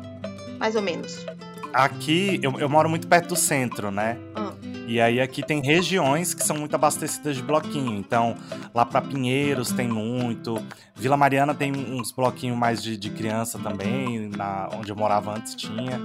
Mais 0.59 0.77
ou 0.77 0.83
menos. 0.83 1.25
aqui 1.73 2.39
eu, 2.43 2.59
eu 2.59 2.69
moro 2.69 2.89
muito 2.89 3.07
perto 3.07 3.29
do 3.29 3.37
centro, 3.37 3.91
né? 3.91 4.19
Ah. 4.35 4.44
E 4.87 5.01
aí 5.01 5.21
aqui 5.21 5.43
tem 5.43 5.63
regiões 5.63 6.35
que 6.35 6.45
são 6.45 6.57
muito 6.57 6.75
abastecidas 6.75 7.37
de 7.37 7.43
bloquinho. 7.43 7.95
Então, 7.97 8.37
lá 8.75 8.85
pra 8.85 9.01
Pinheiros 9.01 9.73
tem 9.73 9.89
muito. 9.89 10.63
Vila 10.95 11.17
Mariana 11.17 11.55
tem 11.55 11.73
uns 11.73 12.13
bloquinhos 12.13 12.57
mais 12.57 12.83
de, 12.83 12.97
de 12.97 13.11
criança 13.11 13.59
também, 13.59 14.29
na, 14.29 14.69
onde 14.75 14.91
eu 14.91 14.97
morava 14.97 15.35
antes 15.35 15.55
tinha. 15.55 16.01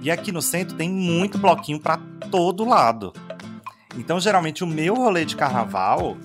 E 0.00 0.10
aqui 0.10 0.30
no 0.30 0.40
centro 0.40 0.76
tem 0.76 0.88
muito 0.88 1.38
bloquinho 1.38 1.80
pra 1.80 1.98
todo 2.30 2.64
lado. 2.64 3.12
Então, 3.96 4.18
geralmente, 4.18 4.64
o 4.64 4.66
meu 4.66 4.94
rolê 4.94 5.24
de 5.24 5.36
carnaval 5.36 6.16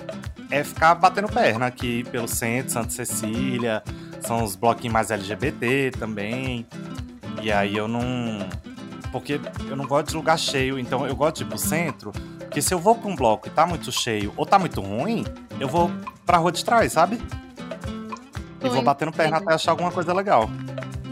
é 0.49 0.63
ficar 0.63 0.95
batendo 0.95 1.27
perna 1.27 1.65
aqui 1.65 2.03
pelo 2.05 2.27
centro, 2.27 2.71
Santa 2.71 2.89
Cecília. 2.89 3.83
São 4.21 4.43
os 4.43 4.55
bloquinhos 4.55 4.93
mais 4.93 5.12
LGBT 5.12 5.91
também. 5.97 6.65
E 7.41 7.51
aí 7.51 7.75
eu 7.75 7.88
não. 7.88 8.01
Porque 9.19 9.39
eu 9.69 9.75
não 9.75 9.86
gosto 9.86 10.10
de 10.10 10.15
lugar 10.15 10.38
cheio, 10.38 10.77
então 10.80 11.06
eu 11.06 11.15
gosto 11.15 11.38
de 11.38 11.43
ir 11.43 11.47
pro 11.47 11.58
centro. 11.58 12.12
Porque 12.39 12.62
se 12.62 12.73
eu 12.73 12.80
vou 12.80 12.95
pra 12.95 13.10
um 13.10 13.15
bloco 13.15 13.47
e 13.47 13.51
tá 13.51 13.65
muito 13.65 13.91
cheio 13.91 14.34
ou 14.38 14.45
tá 14.45 14.58
muito 14.58 14.82
ruim, 14.82 15.25
eu 15.60 15.67
vou 15.67 15.91
pra 16.25 16.38
rua 16.38 16.51
de 16.51 16.63
trás, 16.63 16.93
sabe? 16.93 17.21
E 18.63 18.69
vou 18.69 18.82
batendo 18.82 19.12
perna 19.12 19.38
até 19.38 19.53
achar 19.53 19.71
alguma 19.71 19.91
coisa 19.91 20.13
legal. 20.13 20.49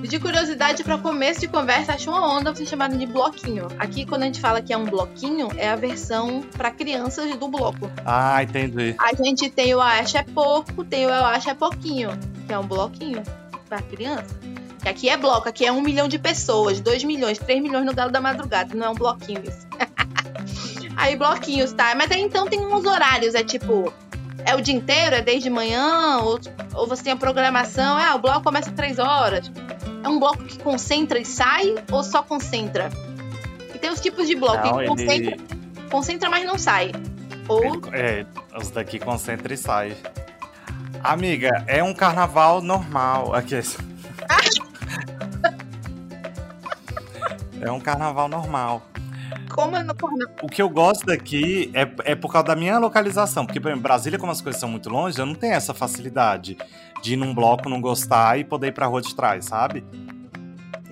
De 0.02 0.20
curiosidade, 0.20 0.84
para 0.84 0.98
começo 1.00 1.40
de 1.40 1.48
conversa, 1.48 1.94
acho 1.94 2.10
uma 2.12 2.38
onda 2.38 2.54
vocês 2.54 2.70
chamarem 2.70 2.98
de 2.98 3.08
bloquinho. 3.08 3.68
Aqui, 3.80 4.06
quando 4.06 4.24
a 4.24 4.26
gente 4.26 4.40
fala 4.40 4.62
que 4.62 4.72
é 4.72 4.78
um 4.78 4.86
bloquinho, 4.86 5.50
é 5.58 5.68
a 5.70 5.76
versão 5.76 6.44
para 6.56 6.70
crianças 6.70 7.36
do 7.38 7.48
bloco. 7.48 7.90
Ah, 8.06 8.44
entendi. 8.44 8.96
A 9.00 9.16
gente 9.16 9.50
tem 9.50 9.74
o 9.74 9.82
Acho 9.82 10.18
é 10.18 10.24
pouco, 10.24 10.84
tem 10.84 11.08
o 11.08 11.10
Eu 11.10 11.26
Acho 11.26 11.50
é 11.50 11.56
pouquinho, 11.56 12.10
que 12.46 12.54
é 12.54 12.60
um 12.60 12.68
bloquinho 12.68 13.24
para 13.68 13.82
criança. 13.82 14.36
Que 14.86 14.90
aqui 14.90 15.10
é 15.10 15.18
bloco, 15.18 15.50
aqui 15.50 15.66
é 15.66 15.72
um 15.72 15.82
milhão 15.82 16.08
de 16.08 16.20
pessoas, 16.20 16.80
dois 16.80 17.04
milhões, 17.04 17.40
três 17.40 17.60
milhões 17.60 17.84
no 17.88 17.92
Galo 17.92 18.12
da 18.12 18.22
Madrugada, 18.22 18.76
não 18.76 18.86
é 18.86 18.90
um 18.90 18.94
bloquinho 18.94 19.42
isso. 19.44 19.66
aí, 20.96 21.16
bloquinhos, 21.16 21.74
tá? 21.74 21.96
Mas 21.96 22.12
aí 22.12 22.22
então 22.22 22.46
tem 22.46 22.60
uns 22.64 22.86
horários, 22.86 23.34
é 23.34 23.44
tipo, 23.44 23.92
é 24.46 24.54
o 24.54 24.62
dia 24.62 24.76
inteiro, 24.76 25.16
é 25.16 25.24
desde 25.24 25.50
manhã, 25.50 26.20
ou, 26.20 26.40
ou 26.76 26.88
você 26.88 27.04
tem 27.04 27.14
a 27.14 27.16
programação, 27.16 27.98
ah, 27.98 28.14
o 28.14 28.20
bloco 28.20 28.44
começa 28.44 28.70
às 28.70 28.76
três 28.76 29.00
horas. 29.00 29.52
É 30.04 30.08
um 30.08 30.20
bloco 30.20 30.44
que 30.44 30.60
concentra 30.60 31.18
e 31.18 31.26
sai 31.26 31.74
ou 31.92 32.04
só 32.04 32.22
concentra? 32.22 32.92
E 33.74 33.80
tem 33.80 33.90
os 33.90 34.00
tipos 34.00 34.28
de 34.28 34.36
bloco, 34.36 34.68
Não, 34.68 34.82
ele- 34.82 34.88
concentra, 34.88 35.38
concentra, 35.90 36.30
mas 36.30 36.46
não 36.46 36.60
sai. 36.60 36.92
Ou 37.48 37.82
é, 37.92 38.24
os 38.56 38.70
daqui 38.70 39.00
concentra 39.00 39.52
e 39.52 39.58
sai. 39.58 39.98
Amiga, 41.04 41.64
é 41.66 41.84
um 41.84 41.94
carnaval 41.96 42.62
normal. 42.62 43.34
Aqui. 43.34 43.56
É 43.56 43.66
um 47.72 47.80
carnaval 47.80 48.28
normal. 48.28 48.84
como 49.54 49.72
no 49.82 49.96
carnaval. 49.96 50.36
O 50.44 50.48
que 50.48 50.62
eu 50.62 50.70
gosto 50.70 51.06
daqui 51.06 51.72
é, 51.74 52.12
é 52.12 52.16
por 52.16 52.32
causa 52.32 52.48
da 52.48 52.56
minha 52.56 52.78
localização. 52.78 53.46
Porque, 53.46 53.60
por 53.60 53.70
exemplo, 53.70 53.84
Brasília, 53.84 54.20
como 54.20 54.32
as 54.32 54.42
coisas 54.42 54.60
são 54.60 54.70
muito 54.70 54.90
longe, 54.90 55.18
eu 55.20 55.26
não 55.26 55.36
tenho 55.36 55.54
essa 55.54 55.74
facilidade 55.74 56.58
de 57.02 57.14
ir 57.14 57.18
num 57.18 57.34
bloco, 57.34 57.70
não 57.70 57.80
gostar 57.82 58.38
e 58.40 58.44
poder 58.44 58.68
ir 58.68 58.72
pra 58.74 58.86
rua 58.88 59.02
de 59.02 59.16
trás, 59.16 59.46
sabe? 59.46 59.84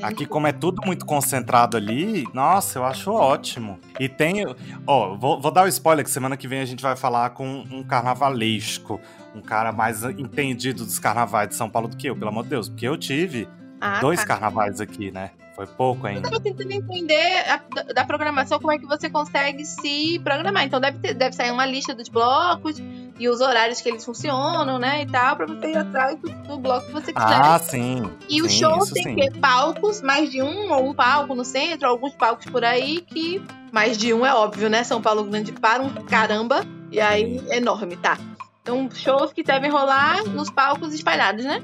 Aqui, 0.02 0.26
como 0.26 0.48
é 0.48 0.52
tudo 0.52 0.82
muito 0.86 1.06
concentrado 1.06 1.78
ali, 1.78 2.28
nossa, 2.34 2.80
eu 2.80 2.84
acho 2.84 3.12
ótimo. 3.12 3.80
E 4.00 4.10
tem. 4.10 4.44
Ó, 4.86 5.16
vou, 5.16 5.40
vou 5.40 5.52
dar 5.52 5.64
o 5.64 5.68
spoiler 5.68 6.04
que 6.04 6.12
semana 6.12 6.36
que 6.36 6.48
vem 6.48 6.60
a 6.60 6.66
gente 6.66 6.82
vai 6.82 6.96
falar 6.96 7.30
com 7.30 7.46
um 7.72 7.84
carnavalesco. 7.84 9.00
Um 9.36 9.42
cara 9.42 9.72
mais 9.72 10.04
entendido 10.04 10.84
dos 10.84 11.00
carnavais 11.00 11.50
de 11.50 11.56
São 11.56 11.70
Paulo 11.70 11.88
do 11.88 11.96
que 11.96 12.08
eu, 12.10 12.16
pelo 12.16 12.30
amor 12.30 12.44
de 12.44 12.50
Deus. 12.50 12.68
Porque 12.70 12.88
eu 12.88 12.98
tive 12.98 13.48
Ah, 13.80 14.00
dois 14.00 14.20
tá. 14.20 14.26
carnavais 14.28 14.82
aqui, 14.82 15.10
né? 15.12 15.32
Foi 15.56 15.68
pouco 15.68 16.08
ainda. 16.08 16.20
Eu 16.28 16.32
tava 16.32 16.40
tentando 16.40 16.72
entender 16.72 17.44
a- 17.48 17.62
da, 17.76 17.84
da 17.94 18.06
programação 18.06 18.60
como 18.60 18.72
é 18.72 18.80
que 18.80 18.86
você 18.88 19.10
consegue 19.10 19.64
se 19.66 20.20
programar. 20.24 20.64
Então 20.64 20.80
deve, 20.80 20.98
ter, 20.98 21.14
deve 21.14 21.36
sair 21.36 21.52
uma 21.52 21.66
lista 21.66 21.94
dos 21.94 22.10
blocos 22.10 22.82
e 23.20 23.30
os 23.30 23.40
horários 23.40 23.80
que 23.80 23.88
eles 23.90 24.04
funcionam, 24.04 24.80
né? 24.80 25.04
E 25.04 25.06
tal, 25.06 25.36
pra 25.36 25.46
você 25.46 25.72
ir 25.72 25.78
atrás 25.78 26.20
do, 26.20 26.30
do 26.48 26.58
bloco 26.58 26.88
que 26.88 26.92
você 26.94 27.14
quiser. 27.14 27.28
Ah, 27.42 27.60
sim. 27.60 28.10
e 28.28 28.42
o 28.42 28.50
sim, 28.50 28.60
show 28.60 28.78
isso 28.80 28.94
tem 28.96 29.04
sim. 29.04 29.16
que 29.16 29.30
ter 29.30 29.40
palcos, 29.40 30.02
mais 30.02 30.32
de 30.32 30.42
um, 30.42 30.72
ou 30.74 30.90
um 30.90 30.94
palco 30.94 31.36
no 31.36 31.46
centro, 31.46 31.88
alguns 31.88 32.16
palcos 32.16 32.46
por 32.46 32.64
aí, 32.66 33.02
que 33.02 33.40
mais 33.72 33.96
de 33.96 34.12
um 34.12 34.26
é 34.26 34.34
óbvio, 34.34 34.70
né? 34.70 34.84
São 34.84 35.02
Paulo 35.02 35.24
Grande 35.24 35.52
para 35.52 35.84
um 35.84 35.90
caramba. 36.06 36.66
E 36.92 37.00
aí 37.00 37.40
é 37.50 37.58
enorme, 37.58 37.96
tá? 37.96 38.18
Então, 38.64 38.90
shows 38.92 39.34
que 39.34 39.44
devem 39.44 39.70
rolar 39.70 40.24
nos 40.24 40.50
palcos 40.50 40.94
espalhados, 40.94 41.44
né? 41.46 41.62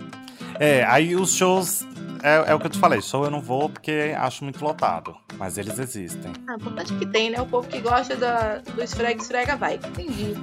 É, 0.59 0.83
aí 0.85 1.15
os 1.15 1.33
shows. 1.33 1.85
É, 2.21 2.51
é 2.51 2.55
o 2.55 2.59
que 2.59 2.67
eu 2.67 2.69
te 2.69 2.77
falei, 2.77 3.01
show 3.01 3.23
eu 3.23 3.31
não 3.31 3.41
vou 3.41 3.69
porque 3.69 4.15
acho 4.17 4.43
muito 4.43 4.63
lotado. 4.63 5.15
Mas 5.37 5.57
eles 5.57 5.79
existem. 5.79 6.31
Ah, 6.47 6.55
importante 6.55 6.93
que 6.93 7.05
tem, 7.05 7.29
né? 7.29 7.41
O 7.41 7.45
povo 7.45 7.67
que 7.67 7.79
gosta 7.79 8.15
da, 8.15 8.57
do 8.57 8.83
esfrega, 8.83 9.21
esfrega, 9.21 9.55
vai. 9.55 9.75
Entendi. 9.75 10.35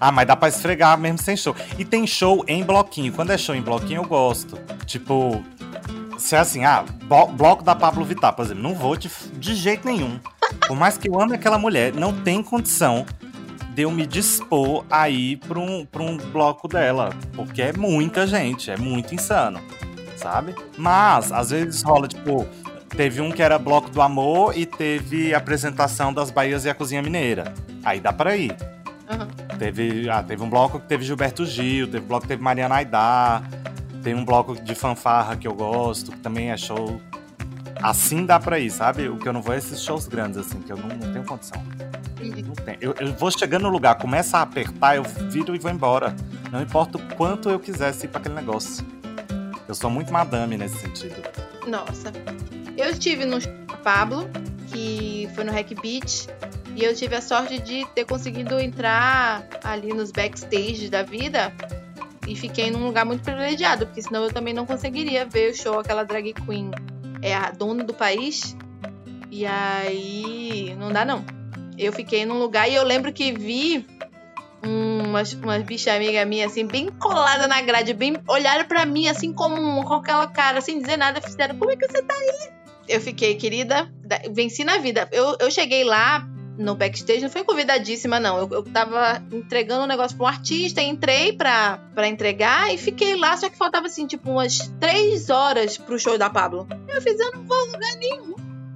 Ah, 0.00 0.12
mas 0.12 0.26
dá 0.26 0.36
pra 0.36 0.48
esfregar 0.48 0.98
mesmo 0.98 1.18
sem 1.18 1.36
show. 1.36 1.56
E 1.78 1.84
tem 1.84 2.06
show 2.06 2.44
em 2.46 2.62
bloquinho. 2.62 3.12
Quando 3.12 3.30
é 3.30 3.38
show 3.38 3.54
em 3.54 3.62
bloquinho, 3.62 4.02
eu 4.02 4.08
gosto. 4.08 4.58
Tipo, 4.84 5.42
se 6.18 6.36
é 6.36 6.38
assim, 6.38 6.64
ah, 6.64 6.84
bloco 7.36 7.62
da 7.62 7.74
Pablo 7.74 8.04
Vittar, 8.04 8.34
por 8.34 8.44
exemplo, 8.44 8.62
não 8.62 8.74
vou 8.74 8.96
de, 8.96 9.10
de 9.34 9.54
jeito 9.54 9.86
nenhum. 9.86 10.18
Por 10.66 10.76
mais 10.76 10.96
que 10.96 11.08
eu 11.08 11.20
ame 11.20 11.34
aquela 11.34 11.58
mulher, 11.58 11.94
não 11.94 12.12
tem 12.12 12.42
condição 12.42 13.06
de 13.74 13.82
eu 13.82 13.90
me 13.90 14.06
dispor 14.06 14.84
a 14.88 15.08
ir 15.10 15.36
pra 15.38 15.58
um, 15.58 15.84
pra 15.84 16.02
um 16.02 16.16
bloco 16.16 16.68
dela. 16.68 17.10
Porque 17.34 17.60
é 17.60 17.72
muita 17.72 18.26
gente, 18.26 18.70
é 18.70 18.76
muito 18.76 19.14
insano, 19.14 19.60
sabe? 20.24 20.54
Mas, 20.78 21.30
às 21.30 21.50
vezes 21.50 21.82
rola, 21.82 22.08
tipo, 22.08 22.46
teve 22.88 23.20
um 23.20 23.30
que 23.30 23.42
era 23.42 23.58
bloco 23.58 23.90
do 23.90 24.00
amor 24.00 24.56
e 24.56 24.64
teve 24.64 25.34
apresentação 25.34 26.14
das 26.14 26.30
Bahias 26.30 26.64
e 26.64 26.70
a 26.70 26.74
Cozinha 26.74 27.02
Mineira. 27.02 27.52
Aí 27.84 28.00
dá 28.00 28.10
pra 28.10 28.34
ir. 28.34 28.56
Aham. 29.10 29.28
Teve, 29.58 30.08
ah, 30.08 30.22
teve 30.22 30.42
um 30.42 30.48
bloco 30.48 30.80
que 30.80 30.86
teve 30.86 31.04
Gilberto 31.04 31.44
Gil, 31.44 31.86
teve 31.86 32.04
um 32.04 32.08
bloco 32.08 32.22
que 32.22 32.28
teve 32.28 32.42
Mariana 32.42 32.76
Aidar, 32.76 33.42
tem 34.02 34.14
um 34.14 34.24
bloco 34.24 34.54
de 34.54 34.74
fanfarra 34.74 35.36
que 35.36 35.46
eu 35.46 35.54
gosto, 35.54 36.10
que 36.10 36.18
também 36.18 36.50
é 36.50 36.56
show. 36.56 36.98
Assim 37.82 38.24
dá 38.24 38.40
pra 38.40 38.58
ir, 38.58 38.70
sabe? 38.70 39.08
O 39.08 39.18
que 39.18 39.28
eu 39.28 39.32
não 39.32 39.42
vou 39.42 39.54
é 39.54 39.58
esses 39.58 39.82
shows 39.82 40.08
grandes, 40.08 40.38
assim, 40.38 40.58
que 40.60 40.72
eu 40.72 40.76
não, 40.78 40.88
não 40.88 41.12
tenho 41.12 41.24
condição. 41.24 41.62
Não 42.18 42.54
tenho. 42.54 42.78
Eu, 42.80 42.94
eu 42.98 43.12
vou 43.12 43.30
chegando 43.30 43.64
no 43.64 43.68
lugar, 43.68 43.96
começa 43.96 44.38
a 44.38 44.42
apertar, 44.42 44.96
eu 44.96 45.02
viro 45.02 45.54
e 45.54 45.58
vou 45.58 45.70
embora. 45.70 46.16
Não 46.50 46.62
importa 46.62 46.96
o 46.96 47.14
quanto 47.14 47.50
eu 47.50 47.60
quisesse 47.60 48.06
ir 48.06 48.08
pra 48.08 48.20
aquele 48.20 48.34
negócio. 48.34 48.86
Eu 49.66 49.74
sou 49.74 49.90
muito 49.90 50.12
madame 50.12 50.56
nesse 50.56 50.78
sentido. 50.78 51.16
Nossa. 51.66 52.12
Eu 52.76 52.90
estive 52.90 53.24
no 53.24 53.38
Pablo, 53.82 54.28
que 54.72 55.28
foi 55.34 55.44
no 55.44 55.52
Hack 55.52 55.74
Beach, 55.80 56.28
e 56.74 56.84
eu 56.84 56.94
tive 56.94 57.14
a 57.14 57.20
sorte 57.20 57.58
de 57.58 57.86
ter 57.94 58.04
conseguido 58.04 58.58
entrar 58.58 59.46
ali 59.62 59.92
nos 59.94 60.10
backstage 60.10 60.88
da 60.90 61.02
vida 61.02 61.52
e 62.26 62.34
fiquei 62.34 62.70
num 62.70 62.84
lugar 62.84 63.04
muito 63.04 63.22
privilegiado, 63.22 63.86
porque 63.86 64.02
senão 64.02 64.24
eu 64.24 64.32
também 64.32 64.52
não 64.52 64.66
conseguiria 64.66 65.24
ver 65.24 65.52
o 65.52 65.54
show 65.54 65.78
aquela 65.78 66.04
drag 66.04 66.32
queen 66.32 66.70
é 67.24 67.34
a 67.34 67.50
dona 67.50 67.82
do 67.82 67.94
país. 67.94 68.56
E 69.30 69.46
aí 69.46 70.76
não 70.78 70.92
dá 70.92 71.04
não. 71.04 71.24
Eu 71.76 71.92
fiquei 71.92 72.24
num 72.24 72.38
lugar 72.38 72.70
e 72.70 72.74
eu 72.74 72.84
lembro 72.84 73.12
que 73.12 73.32
vi 73.32 73.84
umas, 74.66 75.32
umas 75.34 75.62
bichas 75.62 75.94
amigas 75.94 76.26
minhas, 76.26 76.52
assim, 76.52 76.66
bem 76.66 76.88
colada 76.88 77.46
na 77.46 77.60
grade, 77.60 77.92
bem 77.94 78.16
olharam 78.28 78.64
pra 78.66 78.84
mim, 78.84 79.08
assim, 79.08 79.32
como 79.32 79.84
com 79.84 79.94
aquela 79.94 80.26
cara, 80.26 80.60
sem 80.60 80.80
dizer 80.80 80.96
nada, 80.96 81.20
fizeram, 81.20 81.56
como 81.56 81.70
é 81.70 81.76
que 81.76 81.86
você 81.86 82.02
tá 82.02 82.14
aí? 82.14 82.50
Eu 82.88 83.00
fiquei, 83.00 83.34
querida, 83.36 83.90
da- 84.04 84.20
venci 84.30 84.62
na 84.64 84.78
vida. 84.78 85.08
Eu, 85.10 85.36
eu 85.40 85.50
cheguei 85.50 85.84
lá 85.84 86.26
no 86.58 86.74
backstage, 86.74 87.22
não 87.22 87.30
foi 87.30 87.42
convidadíssima, 87.42 88.20
não. 88.20 88.38
Eu, 88.38 88.48
eu 88.52 88.62
tava 88.62 89.22
entregando 89.32 89.84
um 89.84 89.86
negócio 89.86 90.16
pra 90.16 90.26
um 90.26 90.28
artista, 90.28 90.80
entrei 90.82 91.32
pra, 91.32 91.80
entregar 92.06 92.72
e 92.72 92.78
fiquei 92.78 93.16
lá, 93.16 93.36
só 93.36 93.48
que 93.48 93.56
faltava, 93.56 93.86
assim, 93.86 94.06
tipo, 94.06 94.30
umas 94.30 94.58
três 94.78 95.30
horas 95.30 95.78
pro 95.78 95.98
show 95.98 96.18
da 96.18 96.28
Pablo. 96.30 96.68
Eu 96.88 97.00
fiz, 97.00 97.18
eu 97.18 97.32
não 97.32 97.44
vou 97.44 97.58
lugar 97.66 97.94
nenhum. 97.96 98.34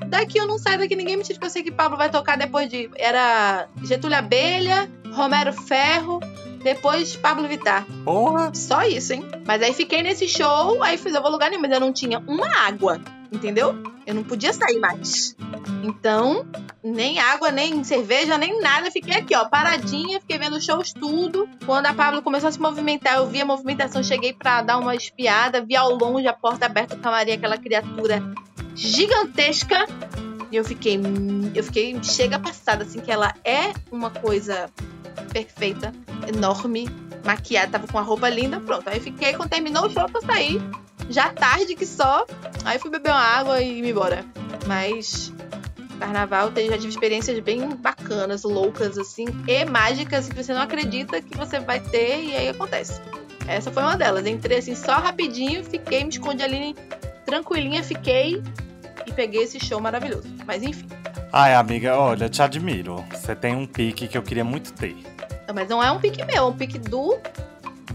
Daqui 0.08 0.38
eu 0.38 0.46
não 0.46 0.58
saio 0.58 0.78
daqui, 0.78 0.96
ninguém 0.96 1.16
me 1.16 1.22
tira, 1.22 1.34
porque 1.34 1.46
eu 1.46 1.50
sei 1.50 1.62
que 1.62 1.70
Pablo 1.70 1.96
vai 1.96 2.10
tocar 2.10 2.36
depois 2.36 2.68
de. 2.68 2.90
Era 2.96 3.68
Getúlio 3.82 4.16
Abelha, 4.16 4.90
Romero 5.12 5.52
Ferro, 5.52 6.20
depois 6.62 7.14
Pablo 7.16 7.46
Vittar. 7.46 7.86
Porra! 8.04 8.52
Só 8.54 8.82
isso, 8.82 9.12
hein? 9.12 9.24
Mas 9.46 9.62
aí 9.62 9.72
fiquei 9.72 10.02
nesse 10.02 10.26
show, 10.28 10.82
aí 10.82 10.96
fiz, 10.96 11.14
eu 11.14 11.22
vou 11.22 11.30
lugar 11.30 11.50
nenhum, 11.50 11.62
mas 11.62 11.72
eu 11.72 11.80
não 11.80 11.92
tinha 11.92 12.18
uma 12.20 12.48
água, 12.66 13.00
entendeu? 13.30 13.76
Eu 14.06 14.14
não 14.14 14.24
podia 14.24 14.52
sair 14.54 14.78
mais. 14.78 15.36
Então, 15.82 16.46
nem 16.82 17.18
água, 17.18 17.50
nem 17.50 17.84
cerveja, 17.84 18.38
nem 18.38 18.60
nada. 18.60 18.90
Fiquei 18.90 19.18
aqui, 19.18 19.36
ó, 19.36 19.44
paradinha, 19.44 20.20
fiquei 20.20 20.38
vendo 20.38 20.60
shows 20.60 20.92
tudo. 20.94 21.46
Quando 21.66 21.86
a 21.86 21.92
Pablo 21.92 22.22
começou 22.22 22.48
a 22.48 22.52
se 22.52 22.58
movimentar, 22.60 23.16
eu 23.16 23.26
vi 23.26 23.42
a 23.42 23.44
movimentação, 23.44 24.02
cheguei 24.02 24.32
pra 24.32 24.62
dar 24.62 24.78
uma 24.78 24.94
espiada, 24.94 25.60
vi 25.60 25.76
ao 25.76 25.94
longe 25.94 26.26
a 26.26 26.32
porta 26.32 26.64
aberta 26.64 26.96
do 26.96 27.02
camarim, 27.02 27.32
aquela 27.32 27.58
criatura 27.58 28.22
gigantesca. 28.78 29.86
E 30.50 30.56
eu 30.56 30.64
fiquei, 30.64 30.98
eu 31.54 31.62
fiquei 31.62 32.02
chega 32.02 32.38
passada, 32.38 32.84
assim, 32.84 33.00
que 33.00 33.10
ela 33.10 33.34
é 33.44 33.74
uma 33.90 34.10
coisa 34.10 34.70
perfeita, 35.32 35.92
enorme, 36.26 36.88
maquiada, 37.24 37.72
tava 37.72 37.86
com 37.86 37.98
a 37.98 38.02
roupa 38.02 38.28
linda, 38.30 38.58
pronto. 38.60 38.88
Aí 38.88 39.00
fiquei, 39.00 39.34
quando 39.34 39.50
terminou 39.50 39.86
o 39.86 39.90
show, 39.90 40.06
eu 40.12 40.22
saí. 40.22 40.60
Já 41.10 41.30
tarde 41.30 41.74
que 41.74 41.84
só. 41.84 42.26
Aí 42.64 42.78
fui 42.78 42.90
beber 42.90 43.10
uma 43.10 43.20
água 43.20 43.60
e 43.60 43.78
ir 43.78 43.90
embora. 43.90 44.24
Mas 44.66 45.32
carnaval 45.98 46.52
eu 46.54 46.70
já 46.70 46.76
tive 46.76 46.88
experiências 46.88 47.38
bem 47.40 47.68
bacanas, 47.76 48.44
loucas, 48.44 48.96
assim, 48.96 49.26
e 49.46 49.64
mágicas 49.64 50.28
que 50.28 50.36
você 50.36 50.54
não 50.54 50.62
acredita 50.62 51.20
que 51.20 51.36
você 51.36 51.58
vai 51.58 51.80
ter 51.80 52.22
e 52.24 52.36
aí 52.36 52.48
acontece. 52.48 53.00
Essa 53.46 53.70
foi 53.70 53.82
uma 53.82 53.96
delas. 53.96 54.26
Entrei 54.26 54.58
assim 54.58 54.74
só 54.74 54.96
rapidinho, 54.96 55.64
fiquei, 55.64 56.04
me 56.04 56.10
escondi 56.10 56.42
ali 56.42 56.76
tranquilinha, 57.24 57.82
fiquei 57.82 58.42
e 59.08 59.12
peguei 59.12 59.42
esse 59.42 59.58
show 59.64 59.80
maravilhoso. 59.80 60.28
Mas 60.46 60.62
enfim. 60.62 60.86
Ai, 61.32 61.54
amiga, 61.54 61.96
olha, 61.98 62.24
eu 62.24 62.28
te 62.30 62.42
admiro. 62.42 63.04
Você 63.12 63.34
tem 63.34 63.54
um 63.56 63.66
pique 63.66 64.08
que 64.08 64.16
eu 64.16 64.22
queria 64.22 64.44
muito 64.44 64.72
ter. 64.72 64.96
Mas 65.54 65.68
não 65.68 65.82
é 65.82 65.90
um 65.90 65.98
pique 65.98 66.24
meu, 66.24 66.36
é 66.36 66.42
um 66.42 66.52
pique 66.52 66.78
do 66.78 67.18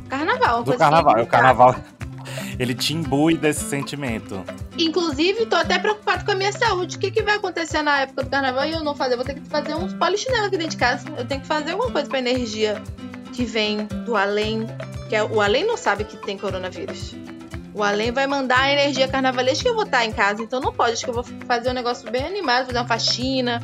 carnaval. 0.10 0.60
Do 0.60 0.66
coisa 0.66 0.80
carnaval. 0.80 1.16
que- 1.16 1.22
O 1.22 1.28
carnaval, 1.28 1.76
ele 2.60 2.74
te 2.74 2.94
imbui 2.94 3.38
desse 3.38 3.64
sentimento. 3.66 4.44
Inclusive, 4.78 5.46
tô 5.46 5.56
até 5.56 5.78
preocupado 5.80 6.26
com 6.26 6.32
a 6.32 6.36
minha 6.36 6.52
saúde. 6.52 6.98
O 6.98 7.00
que, 7.00 7.12
que 7.12 7.22
vai 7.22 7.36
acontecer 7.36 7.82
na 7.82 8.02
época 8.02 8.24
do 8.24 8.30
carnaval 8.30 8.66
e 8.66 8.72
eu 8.72 8.84
não 8.84 8.96
fazer? 8.96 9.14
Eu 9.14 9.18
vou 9.18 9.26
ter 9.26 9.36
que 9.36 9.42
fazer 9.48 9.76
uns 9.76 9.94
polichinelo 9.94 10.46
aqui 10.46 10.58
dentro 10.58 10.72
de 10.72 10.78
casa. 10.78 11.08
Eu 11.18 11.26
tenho 11.26 11.42
que 11.42 11.48
fazer 11.48 11.72
alguma 11.72 11.92
coisa 11.92 12.10
pra 12.10 12.20
energia 12.20 12.82
que 13.34 13.46
vem 13.46 13.86
do 14.06 14.16
além. 14.16 14.66
Que 15.10 15.16
é, 15.16 15.24
o 15.24 15.42
além 15.42 15.66
não 15.66 15.78
sabe 15.78 16.04
que 16.06 16.18
tem 16.18 16.38
coronavírus. 16.38 17.14
O 17.74 17.84
além 17.84 18.12
vai 18.12 18.28
mandar 18.28 18.60
a 18.62 18.72
energia 18.72 19.08
carnavalesca 19.08 19.68
e 19.68 19.72
eu 19.72 19.76
vou 19.76 19.84
estar 19.84 20.06
em 20.06 20.12
casa. 20.12 20.44
Então 20.44 20.60
não 20.60 20.72
pode. 20.72 20.94
Acho 20.94 21.04
que 21.04 21.10
eu 21.10 21.14
vou 21.14 21.24
fazer 21.48 21.70
um 21.70 21.74
negócio 21.74 22.10
bem 22.12 22.24
animado, 22.24 22.68
fazer 22.68 22.78
uma 22.78 22.88
faxina. 22.88 23.62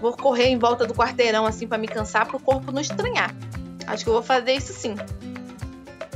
Vou 0.00 0.16
correr 0.16 0.48
em 0.48 0.58
volta 0.58 0.86
do 0.86 0.94
quarteirão 0.94 1.46
assim 1.46 1.66
pra 1.66 1.78
me 1.78 1.88
cansar, 1.88 2.26
pro 2.26 2.38
corpo 2.38 2.70
não 2.70 2.80
estranhar. 2.80 3.34
Acho 3.86 4.04
que 4.04 4.10
eu 4.10 4.14
vou 4.14 4.22
fazer 4.22 4.52
isso 4.52 4.72
sim. 4.72 4.94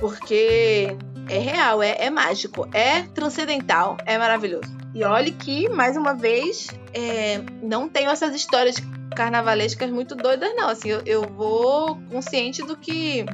Porque 0.01 0.97
é 1.29 1.39
real, 1.39 1.83
é, 1.83 1.97
é 1.99 2.11
mágico, 2.11 2.69
é 2.73 3.03
transcendental, 3.15 3.97
é 4.05 4.19
maravilhoso. 4.19 4.71
E 4.95 5.03
olhe 5.03 5.33
que, 5.33 5.69
mais 5.69 5.97
uma 5.97 6.15
vez, 6.15 6.69
é, 6.93 7.41
não 7.63 7.89
tenho 7.89 8.11
essas 8.11 8.35
histórias 8.35 8.77
carnavalescas 9.17 9.91
muito 9.91 10.15
doidas, 10.15 10.55
não. 10.55 10.69
Assim, 10.69 10.89
eu, 10.91 11.03
eu 11.05 11.23
vou 11.23 12.01
consciente 12.11 12.63
do 12.63 12.77
que. 12.77 13.25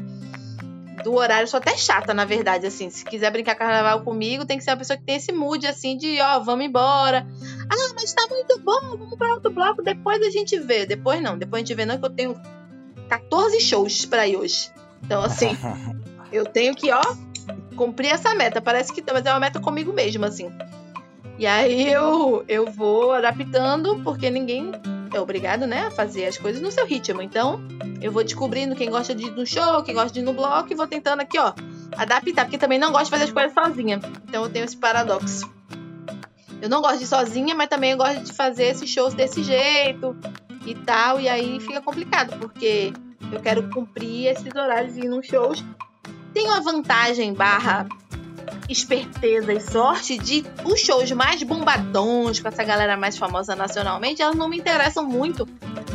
Do 1.02 1.14
horário, 1.14 1.44
eu 1.44 1.48
sou 1.48 1.58
até 1.58 1.76
chata, 1.76 2.12
na 2.12 2.24
verdade, 2.24 2.66
assim. 2.66 2.90
Se 2.90 3.04
quiser 3.04 3.30
brincar 3.30 3.54
carnaval 3.54 4.02
comigo, 4.02 4.44
tem 4.44 4.58
que 4.58 4.64
ser 4.64 4.70
uma 4.70 4.76
pessoa 4.76 4.96
que 4.96 5.04
tem 5.04 5.16
esse 5.16 5.32
mood, 5.32 5.66
assim, 5.66 5.96
de, 5.96 6.20
ó, 6.20 6.40
vamos 6.40 6.64
embora. 6.64 7.26
Ah, 7.70 7.92
mas 7.94 8.12
tá 8.12 8.26
muito 8.28 8.58
bom, 8.60 8.80
vamos 8.98 9.16
pra 9.16 9.34
outro 9.34 9.50
bloco, 9.50 9.82
depois 9.82 10.20
a 10.22 10.30
gente 10.30 10.58
vê. 10.58 10.84
Depois 10.84 11.22
não, 11.22 11.38
depois 11.38 11.62
a 11.62 11.64
gente 11.64 11.74
vê 11.74 11.86
não, 11.86 11.98
que 11.98 12.04
eu 12.04 12.10
tenho 12.10 12.40
14 13.08 13.60
shows 13.60 14.04
pra 14.04 14.26
ir 14.26 14.36
hoje. 14.36 14.70
Então, 15.02 15.22
assim, 15.22 15.56
eu 16.32 16.44
tenho 16.44 16.74
que, 16.74 16.90
ó, 16.92 17.02
cumprir 17.76 18.12
essa 18.12 18.34
meta. 18.34 18.60
Parece 18.60 18.92
que 18.92 19.02
mas 19.12 19.24
é 19.24 19.32
uma 19.32 19.40
meta 19.40 19.60
comigo 19.60 19.92
mesmo, 19.92 20.24
assim. 20.24 20.52
E 21.38 21.46
aí 21.46 21.90
eu, 21.90 22.44
eu 22.46 22.70
vou 22.70 23.12
adaptando, 23.12 23.98
porque 24.04 24.28
ninguém 24.28 24.70
é 25.12 25.20
obrigado, 25.20 25.66
né, 25.66 25.87
a 25.87 25.90
fazer 25.90 26.27
as 26.27 26.38
coisas 26.38 26.61
no 26.62 26.70
seu 26.70 26.87
ritmo. 26.87 27.20
Então, 27.20 27.61
eu 28.01 28.12
vou 28.12 28.23
descobrindo 28.23 28.75
quem 28.75 28.90
gosta 28.90 29.14
de 29.14 29.27
ir 29.27 29.31
no 29.31 29.46
show, 29.46 29.83
quem 29.83 29.94
gosta 29.94 30.12
de 30.12 30.20
ir 30.20 30.23
no 30.23 30.33
bloco, 30.33 30.73
e 30.73 30.77
vou 30.77 30.87
tentando 30.87 31.20
aqui, 31.20 31.38
ó, 31.38 31.53
adaptar, 31.96 32.44
porque 32.44 32.59
também 32.59 32.79
não 32.79 32.92
gosto 32.92 33.07
de 33.07 33.11
fazer 33.11 33.25
as 33.25 33.33
coisas 33.33 33.53
sozinha. 33.53 34.01
Então 34.29 34.44
eu 34.44 34.51
tenho 34.51 34.64
esse 34.64 34.77
paradoxo. 34.77 35.51
Eu 36.61 36.68
não 36.68 36.83
gosto 36.83 36.99
de 36.99 37.05
ir 37.05 37.09
sozinha, 37.09 37.55
mas 37.55 37.68
também 37.68 37.92
eu 37.92 37.96
gosto 37.96 38.23
de 38.23 38.33
fazer 38.33 38.64
esses 38.64 38.88
shows 38.88 39.14
desse 39.14 39.42
jeito 39.42 40.16
e 40.66 40.75
tal, 40.75 41.20
e 41.20 41.29
aí 41.29 41.59
fica 41.61 41.81
complicado, 41.81 42.38
porque 42.38 42.92
eu 43.33 43.40
quero 43.40 43.68
cumprir 43.70 44.27
esses 44.27 44.55
horários 44.55 44.96
e 44.96 45.01
ir 45.01 45.09
nos 45.09 45.27
shows. 45.27 45.64
Tenho 46.33 46.53
a 46.53 46.61
vantagem 46.61 47.33
barra 47.33 47.88
esperteza 48.70 49.52
e 49.52 49.61
sorte 49.61 50.16
de 50.16 50.44
os 50.64 50.80
shows 50.80 51.11
mais 51.12 51.42
bombadões 51.42 52.40
com 52.40 52.48
essa 52.48 52.62
galera 52.62 52.96
mais 52.96 53.18
famosa 53.18 53.56
nacionalmente, 53.56 54.22
elas 54.22 54.37
não 54.37 54.48
me 54.48 54.59
interessam 54.59 55.04
muito, 55.04 55.46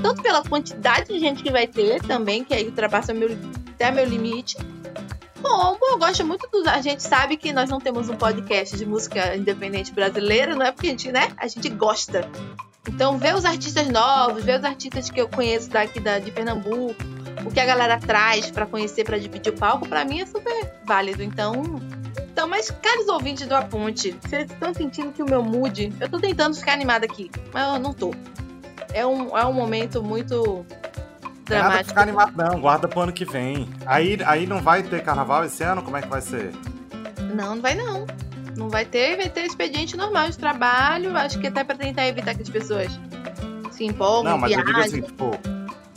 tanto 0.01 0.21
pela 0.21 0.43
quantidade 0.43 1.07
de 1.07 1.19
gente 1.19 1.41
que 1.41 1.51
vai 1.51 1.67
ter 1.67 2.01
também, 2.01 2.43
que 2.43 2.53
aí 2.53 2.65
ultrapassa 2.65 3.13
meu, 3.13 3.29
até 3.73 3.91
meu 3.91 4.05
limite. 4.05 4.57
Como 5.41 5.91
eu 5.91 5.97
gosto 5.99 6.25
muito 6.25 6.49
dos. 6.51 6.65
A 6.67 6.81
gente 6.81 7.03
sabe 7.03 7.37
que 7.37 7.53
nós 7.53 7.69
não 7.69 7.79
temos 7.79 8.09
um 8.09 8.15
podcast 8.15 8.75
de 8.75 8.85
música 8.85 9.35
independente 9.35 9.93
brasileira, 9.93 10.55
não 10.55 10.65
é 10.65 10.71
porque 10.71 10.87
a 10.87 10.89
gente, 10.89 11.11
né? 11.11 11.31
A 11.37 11.47
gente 11.47 11.69
gosta. 11.69 12.27
Então, 12.89 13.17
ver 13.17 13.35
os 13.35 13.45
artistas 13.45 13.87
novos, 13.87 14.43
ver 14.43 14.59
os 14.59 14.65
artistas 14.65 15.09
que 15.09 15.21
eu 15.21 15.27
conheço 15.27 15.69
daqui 15.69 15.99
da, 15.99 16.17
de 16.19 16.31
Pernambuco, 16.31 16.95
o 17.45 17.51
que 17.51 17.59
a 17.59 17.65
galera 17.65 17.99
traz 17.99 18.49
pra 18.49 18.65
conhecer, 18.65 19.03
pra 19.03 19.17
dividir 19.17 19.53
o 19.53 19.55
palco, 19.55 19.87
pra 19.87 20.03
mim 20.03 20.21
é 20.21 20.25
super 20.25 20.73
válido. 20.85 21.21
Então, 21.21 21.79
então, 22.35 22.49
mas 22.49 22.69
caros 22.69 23.07
ouvintes 23.07 23.47
do 23.47 23.55
Aponte, 23.55 24.13
vocês 24.21 24.51
estão 24.51 24.73
sentindo 24.73 25.13
que 25.13 25.23
o 25.23 25.25
meu 25.25 25.41
mood, 25.41 25.93
eu 26.01 26.09
tô 26.09 26.19
tentando 26.19 26.53
ficar 26.53 26.73
animada 26.73 27.05
aqui, 27.05 27.31
mas 27.53 27.65
eu 27.73 27.79
não 27.79 27.93
tô. 27.93 28.13
É 28.91 29.05
um, 29.07 29.37
é 29.37 29.45
um 29.45 29.53
momento 29.53 30.03
muito 30.03 30.65
Não 31.49 31.55
é 31.55 31.61
nada 31.61 31.81
dramático. 31.83 31.87
ficar 31.87 32.01
animado, 32.01 32.33
não. 32.35 32.59
Guarda 32.59 32.89
pro 32.89 32.99
ano 32.99 33.13
que 33.13 33.23
vem. 33.23 33.69
Aí, 33.85 34.17
aí 34.25 34.45
não 34.45 34.61
vai 34.61 34.83
ter 34.83 35.01
carnaval 35.01 35.45
esse 35.45 35.63
ano? 35.63 35.81
Como 35.81 35.95
é 35.95 36.01
que 36.01 36.09
vai 36.09 36.19
ser? 36.19 36.51
Não, 37.33 37.55
não 37.55 37.61
vai 37.61 37.73
não. 37.73 38.05
Não 38.57 38.67
vai 38.69 38.83
ter, 38.83 39.15
vai 39.15 39.29
ter 39.29 39.45
expediente 39.45 39.95
normal 39.95 40.29
de 40.29 40.37
trabalho, 40.37 41.15
acho 41.15 41.39
que 41.39 41.47
até 41.47 41.63
pra 41.63 41.75
tentar 41.77 42.05
evitar 42.05 42.35
que 42.35 42.41
as 42.41 42.49
pessoas 42.49 42.99
se 43.71 43.85
empolguem, 43.85 44.29
Não, 44.29 44.37
mas 44.37 44.51
eu 44.51 44.65
digo 44.65 44.77
assim, 44.77 45.01
tipo, 45.01 45.31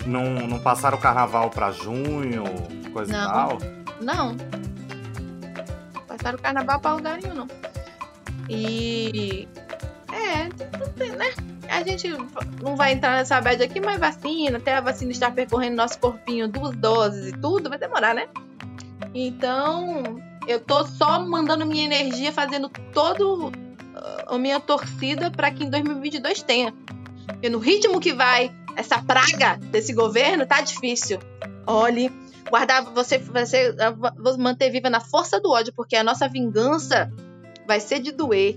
não, 0.07 0.46
não 0.46 0.61
passaram 0.61 0.98
o 0.98 1.01
carnaval 1.01 1.51
pra 1.51 1.72
junho, 1.72 2.44
coisa 2.92 3.12
Não. 3.12 3.29
e 3.29 3.33
tal. 3.33 3.59
Não. 4.01 4.37
Passaram 6.18 6.38
o 6.38 6.42
carnaval 6.42 6.81
pra 6.81 6.94
lugar 6.94 7.18
nenhum, 7.22 7.35
não. 7.35 7.48
E. 8.48 9.48
É, 10.12 10.44
né? 11.16 11.33
A 11.68 11.83
gente 11.83 12.09
não 12.62 12.74
vai 12.76 12.92
entrar 12.92 13.12
nessa 13.12 13.40
bad 13.40 13.62
aqui, 13.62 13.81
mas 13.81 14.00
vacina, 14.00 14.59
até 14.59 14.74
a 14.74 14.81
vacina 14.81 15.12
estar 15.12 15.31
percorrendo 15.33 15.76
nosso 15.76 15.98
corpinho 15.98 16.48
duas 16.48 16.74
doses 16.76 17.33
e 17.33 17.33
tudo, 17.33 17.68
vai 17.68 17.78
demorar, 17.78 18.14
né? 18.14 18.26
Então, 19.14 20.20
eu 20.46 20.59
tô 20.61 20.85
só 20.87 21.24
mandando 21.24 21.64
minha 21.66 21.85
energia, 21.85 22.33
fazendo 22.33 22.68
todo 22.92 23.48
uh, 23.48 24.35
a 24.35 24.38
minha 24.38 24.59
torcida 24.59 25.31
para 25.31 25.50
que 25.50 25.64
em 25.64 25.70
2022 25.70 26.42
tenha. 26.42 26.74
Porque 27.26 27.48
no 27.48 27.59
ritmo 27.59 28.00
que 28.00 28.12
vai 28.12 28.50
essa 28.74 29.02
praga 29.02 29.57
desse 29.70 29.92
governo, 29.92 30.46
tá 30.46 30.61
difícil. 30.61 31.18
Olhe, 31.66 32.11
guardar 32.48 32.84
você, 32.84 33.18
você 33.18 33.74
vou 34.16 34.37
manter 34.38 34.70
viva 34.70 34.90
na 34.90 35.00
força 35.00 35.40
do 35.40 35.50
ódio, 35.50 35.72
porque 35.74 35.96
a 35.96 36.04
nossa 36.04 36.28
vingança 36.28 37.12
vai 37.66 37.80
ser 37.80 38.00
de 38.00 38.12
doer. 38.12 38.56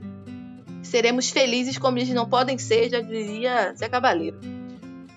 Seremos 0.83 1.29
felizes 1.29 1.77
como 1.77 1.97
eles 1.97 2.09
não 2.09 2.27
podem 2.27 2.57
ser, 2.57 2.89
já 2.89 3.01
diria 3.01 3.73
Zé 3.75 3.87
Cabaleiro. 3.87 4.39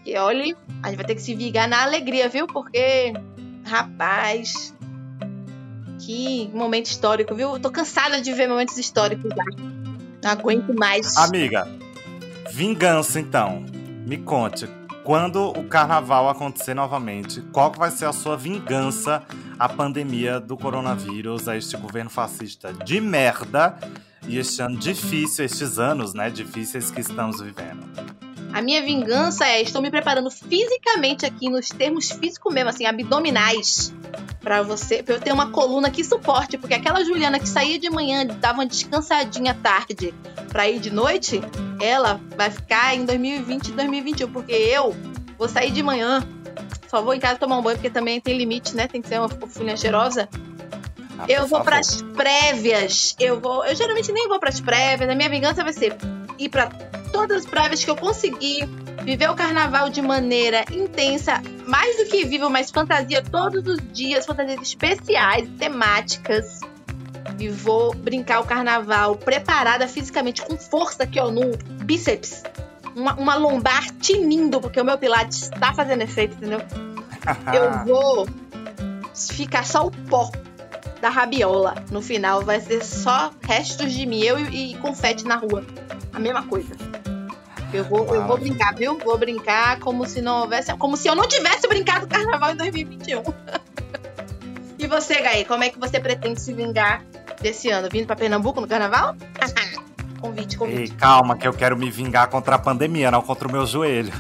E 0.04 0.16
olhe, 0.18 0.54
a 0.82 0.88
gente 0.88 0.96
vai 0.96 1.06
ter 1.06 1.14
que 1.14 1.22
se 1.22 1.34
vingar 1.34 1.66
na 1.68 1.82
alegria, 1.82 2.28
viu? 2.28 2.46
Porque, 2.46 3.14
rapaz, 3.64 4.74
que 6.00 6.50
momento 6.52 6.87
histórico, 6.87 7.34
viu? 7.34 7.58
Tô 7.58 7.70
cansada 7.70 8.20
de 8.20 8.32
ver 8.32 8.46
momentos 8.46 8.76
históricos 8.76 9.30
já. 9.34 9.44
Não 10.22 10.30
aguento 10.30 10.74
mais. 10.74 11.16
Amiga, 11.16 11.66
vingança 12.50 13.18
então. 13.18 13.64
Me 14.06 14.18
conte, 14.18 14.68
quando 15.04 15.50
o 15.50 15.64
carnaval 15.64 16.30
acontecer 16.30 16.72
novamente, 16.72 17.42
qual 17.52 17.70
vai 17.70 17.90
ser 17.90 18.06
a 18.06 18.12
sua 18.12 18.36
vingança 18.36 19.22
à 19.58 19.68
pandemia 19.68 20.40
do 20.40 20.56
coronavírus, 20.56 21.46
a 21.46 21.56
este 21.56 21.76
governo 21.76 22.08
fascista 22.08 22.72
de 22.72 23.00
merda 23.02 23.78
e 24.26 24.38
este 24.38 24.62
ano 24.62 24.78
difícil, 24.78 25.44
estes 25.44 25.78
anos, 25.78 26.14
né, 26.14 26.30
difíceis 26.30 26.90
que 26.90 27.02
estamos 27.02 27.40
vivendo? 27.40 27.84
A 28.54 28.62
minha 28.62 28.80
vingança 28.82 29.44
é, 29.46 29.60
estou 29.60 29.82
me 29.82 29.90
preparando 29.90 30.30
fisicamente 30.30 31.26
aqui, 31.26 31.50
nos 31.50 31.68
termos 31.68 32.10
físicos 32.10 32.54
mesmo, 32.54 32.70
assim, 32.70 32.86
abdominais, 32.86 33.92
pra 34.44 34.62
você, 34.62 35.02
pra 35.02 35.14
eu 35.14 35.20
ter 35.20 35.33
uma 35.33 35.50
coluna 35.50 35.90
que 35.90 36.04
suporte, 36.04 36.57
porque 36.59 36.74
aquela 36.74 37.02
Juliana 37.02 37.40
que 37.40 37.48
saía 37.48 37.78
de 37.78 37.88
manhã, 37.90 38.24
dava 38.26 38.59
uma 38.59 38.66
descansadinha 38.66 39.52
à 39.52 39.54
tarde 39.54 40.14
pra 40.50 40.68
ir 40.68 40.78
de 40.78 40.90
noite, 40.92 41.40
ela 41.80 42.20
vai 42.37 42.50
ficar 42.50 42.94
em 42.94 43.04
2020 43.04 43.68
e 43.68 43.72
2021, 43.72 44.30
porque 44.30 44.52
eu 44.52 44.94
vou 45.38 45.48
sair 45.48 45.70
de 45.72 45.83
manhã, 45.83 46.22
só 46.88 47.02
vou 47.02 47.14
em 47.14 47.18
casa 47.18 47.38
tomar 47.40 47.59
um 47.59 47.62
banho, 47.62 47.76
porque 47.78 47.90
também 47.90 48.20
tem 48.20 48.37
limite, 48.37 48.76
né? 48.76 48.87
Tem 48.87 49.00
que 49.02 49.09
ser 49.09 49.18
uma 49.18 49.28
folhinha 49.28 49.76
cheirosa. 49.76 50.28
Ah, 51.18 51.24
Eu 51.28 51.40
vou 51.46 51.59
favor. 51.61 51.64
pras 51.64 52.02
prévias. 52.16 53.14
Eu 53.18 53.40
vou. 53.40 53.64
Eu 53.64 53.74
geralmente 53.74 54.11
nem 54.12 54.28
vou 54.28 54.38
pras 54.40 54.61
prévias. 54.61 55.09
A 55.09 55.14
minha 55.14 55.28
vingança 55.28 55.62
vai 55.62 55.72
ser 55.72 55.96
ir 56.38 56.48
pra 56.48 56.66
todas 57.12 57.44
as 57.44 57.46
prévias 57.46 57.85
que 57.85 57.90
eu 57.90 57.96
conseguir. 57.96 58.68
Viver 59.04 59.30
o 59.30 59.34
carnaval 59.34 59.90
de 59.90 60.00
maneira 60.00 60.64
intensa, 60.72 61.42
mais 61.66 61.98
do 61.98 62.06
que 62.06 62.24
vivo, 62.24 62.48
mas 62.48 62.70
fantasia 62.70 63.22
todos 63.22 63.66
os 63.66 63.78
dias, 63.92 64.24
fantasias 64.24 64.62
especiais, 64.62 65.46
temáticas. 65.58 66.60
E 67.38 67.48
vou 67.50 67.94
brincar 67.94 68.40
o 68.40 68.46
carnaval 68.46 69.16
preparada 69.16 69.86
fisicamente, 69.86 70.40
com 70.40 70.56
força 70.56 71.02
aqui, 71.02 71.20
ó, 71.20 71.30
no 71.30 71.54
bíceps. 71.84 72.44
Uma, 72.96 73.14
uma 73.14 73.34
lombar 73.34 73.90
tinindo, 74.00 74.58
porque 74.58 74.80
o 74.80 74.84
meu 74.84 74.96
pilates 74.96 75.50
tá 75.50 75.74
fazendo 75.74 76.00
efeito, 76.00 76.36
entendeu? 76.36 76.60
Eu 77.52 77.84
vou 77.84 78.28
ficar 79.14 79.66
só 79.66 79.86
o 79.86 79.90
pó 79.90 80.30
da 81.02 81.10
rabiola. 81.10 81.74
No 81.90 82.00
final 82.00 82.42
vai 82.42 82.58
ser 82.58 82.82
só 82.82 83.30
restos 83.42 83.92
de 83.92 84.06
mim, 84.06 84.22
eu 84.22 84.38
e, 84.38 84.72
e 84.72 84.78
confete 84.78 85.24
na 85.24 85.36
rua. 85.36 85.64
A 86.12 86.18
mesma 86.18 86.42
coisa. 86.44 86.93
Eu 87.74 87.84
vou, 87.84 88.14
eu 88.14 88.24
vou 88.24 88.38
brincar, 88.38 88.72
viu? 88.74 88.96
Vou 88.98 89.18
brincar 89.18 89.80
como 89.80 90.06
se 90.06 90.22
não 90.22 90.42
houvesse. 90.42 90.72
Como 90.76 90.96
se 90.96 91.08
eu 91.08 91.16
não 91.16 91.26
tivesse 91.26 91.66
brincado 91.66 92.06
carnaval 92.06 92.52
em 92.52 92.56
2021. 92.56 93.22
e 94.78 94.87
você, 94.87 95.20
Gaí, 95.20 95.44
como 95.44 95.64
é 95.64 95.70
que 95.70 95.78
você 95.78 95.98
pretende 95.98 96.40
se 96.40 96.52
vingar 96.52 97.02
desse 97.42 97.70
ano? 97.70 97.88
Vindo 97.90 98.06
pra 98.06 98.14
Pernambuco 98.14 98.60
no 98.60 98.68
carnaval? 98.68 99.16
convite, 100.20 100.56
convite. 100.56 100.78
Ei, 100.78 100.88
calma, 100.88 101.37
que 101.37 101.48
eu 101.48 101.52
quero 101.52 101.76
me 101.76 101.90
vingar 101.90 102.28
contra 102.28 102.54
a 102.54 102.58
pandemia, 102.60 103.10
não 103.10 103.20
contra 103.20 103.48
o 103.48 103.50
meu 103.50 103.66
joelho. 103.66 104.12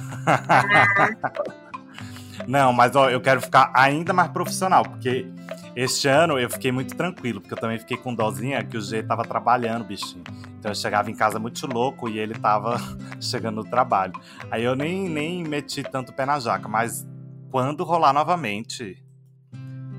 não, 2.48 2.72
mas 2.72 2.96
ó, 2.96 3.08
eu 3.08 3.20
quero 3.20 3.40
ficar 3.40 3.70
ainda 3.72 4.12
mais 4.12 4.30
profissional, 4.32 4.82
porque 4.82 5.28
este 5.76 6.08
ano 6.08 6.38
eu 6.38 6.48
fiquei 6.48 6.70
muito 6.70 6.94
tranquilo, 6.94 7.40
porque 7.40 7.54
eu 7.54 7.58
também 7.58 7.78
fiquei 7.78 7.96
com 7.96 8.14
dozinha 8.14 8.62
que 8.62 8.76
o 8.76 8.80
G 8.80 9.02
tava 9.02 9.24
trabalhando, 9.24 9.84
bichinho. 9.84 10.22
Então 10.58 10.70
eu 10.70 10.74
chegava 10.74 11.10
em 11.10 11.14
casa 11.14 11.38
muito 11.38 11.66
louco 11.66 12.08
e 12.08 12.18
ele 12.18 12.34
tava 12.34 12.76
chegando 13.20 13.56
no 13.56 13.64
trabalho. 13.64 14.14
Aí 14.50 14.62
eu 14.62 14.76
nem, 14.76 15.08
nem 15.08 15.42
meti 15.42 15.82
tanto 15.82 16.12
pé 16.12 16.24
na 16.24 16.38
jaca, 16.38 16.68
mas 16.68 17.06
quando 17.50 17.84
rolar 17.84 18.12
novamente, 18.12 19.02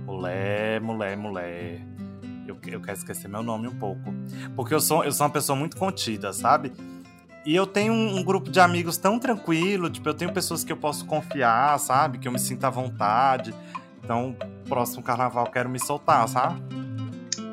mulher, 0.06 0.80
mulher, 0.82 1.18
mulher, 1.18 1.82
eu, 2.48 2.58
eu 2.68 2.82
quero 2.82 2.98
esquecer 2.98 3.28
meu 3.28 3.44
nome 3.44 3.68
um 3.68 3.78
pouco. 3.78 4.14
Porque 4.56 4.74
eu 4.74 4.80
sou, 4.80 5.04
eu 5.04 5.12
sou 5.12 5.26
uma 5.26 5.34
pessoa 5.34 5.58
muito 5.58 5.76
contida, 5.78 6.32
sabe? 6.32 6.72
E 7.46 7.56
eu 7.56 7.68
tenho 7.68 7.94
um, 7.94 8.18
um, 8.18 8.24
grupo 8.24 8.50
de 8.50 8.60
amigos 8.60 8.98
tão 8.98 9.20
tranquilo, 9.20 9.90
tipo, 9.90 10.10
eu 10.10 10.14
tenho 10.14 10.34
pessoas 10.34 10.64
que 10.64 10.72
eu 10.72 10.78
posso 10.78 11.06
confiar, 11.06 11.78
sabe? 11.80 12.18
Que 12.18 12.28
eu 12.28 12.32
me 12.32 12.40
sinto 12.40 12.64
à 12.64 12.70
vontade. 12.70 13.54
Então, 14.06 14.36
próximo 14.70 15.02
carnaval 15.02 15.48
quero 15.48 15.68
me 15.68 15.80
soltar, 15.80 16.28
sabe? 16.30 16.62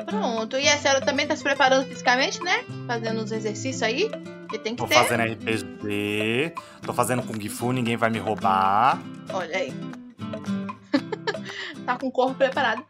Pronto. 0.05 0.59
E 0.59 0.69
a 0.69 0.77
senhora 0.77 1.01
também 1.01 1.27
tá 1.27 1.35
se 1.35 1.43
preparando 1.43 1.87
fisicamente, 1.87 2.43
né? 2.45 2.62
Fazendo 2.87 3.23
uns 3.23 3.33
exercícios 3.33 3.83
aí. 3.83 4.11
Que 4.51 4.59
tem 4.59 4.75
que 4.75 4.83
tô 4.83 4.87
ter. 4.87 4.97
fazendo 4.97 5.23
RPG, 5.23 6.55
tô 6.83 6.93
fazendo 6.93 7.23
Kung 7.23 7.49
Fu, 7.49 7.73
ninguém 7.73 7.97
vai 7.97 8.11
me 8.11 8.19
roubar. 8.19 9.01
Olha 9.33 9.57
aí. 9.57 9.73
tá 11.87 11.97
com 11.97 12.09
o 12.09 12.12
corpo 12.12 12.35
preparado. 12.35 12.85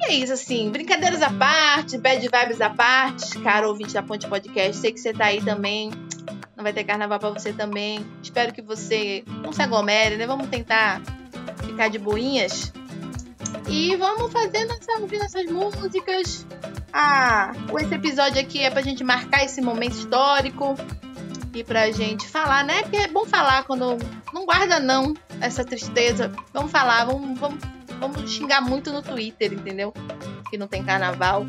E 0.00 0.04
é 0.04 0.14
isso, 0.14 0.32
assim, 0.32 0.70
brincadeiras 0.70 1.20
à 1.20 1.30
parte, 1.30 1.98
bad 1.98 2.20
vibes 2.20 2.60
à 2.60 2.70
parte, 2.70 3.36
caro 3.40 3.68
ouvinte 3.68 3.92
da 3.92 4.00
Ponte 4.00 4.28
Podcast, 4.28 4.76
sei 4.76 4.92
que 4.92 5.00
você 5.00 5.12
tá 5.12 5.24
aí 5.24 5.42
também, 5.42 5.90
não 6.56 6.62
vai 6.62 6.72
ter 6.72 6.84
carnaval 6.84 7.18
pra 7.18 7.30
você 7.30 7.52
também. 7.52 8.06
Espero 8.22 8.52
que 8.52 8.62
você 8.62 9.24
não 9.42 9.52
se 9.52 9.60
aglomere, 9.60 10.16
né? 10.16 10.24
Vamos 10.24 10.46
tentar 10.46 11.02
ficar 11.66 11.88
de 11.88 11.98
boinhas. 11.98 12.72
E 13.68 13.94
vamos 13.96 14.32
fazer 14.32 14.64
nossa, 14.64 15.00
ouvir 15.00 15.18
nossas 15.18 15.44
músicas. 15.46 16.46
Ah, 16.92 17.52
esse 17.78 17.94
episódio 17.94 18.40
aqui 18.40 18.60
é 18.60 18.70
pra 18.70 18.80
gente 18.80 19.04
marcar 19.04 19.44
esse 19.44 19.60
momento 19.60 19.92
histórico 19.92 20.74
e 21.54 21.62
pra 21.62 21.90
gente 21.90 22.26
falar, 22.26 22.64
né? 22.64 22.82
Porque 22.82 22.96
é 22.96 23.08
bom 23.08 23.26
falar 23.26 23.64
quando 23.64 23.98
não 24.32 24.46
guarda 24.46 24.80
não 24.80 25.14
essa 25.40 25.64
tristeza. 25.64 26.32
Vamos 26.52 26.70
falar, 26.70 27.04
vamos, 27.04 27.38
vamos, 27.38 27.58
vamos 28.00 28.30
xingar 28.30 28.62
muito 28.62 28.90
no 28.90 29.02
Twitter, 29.02 29.52
entendeu? 29.52 29.92
Que 30.50 30.56
não 30.56 30.66
tem 30.66 30.82
carnaval. 30.82 31.46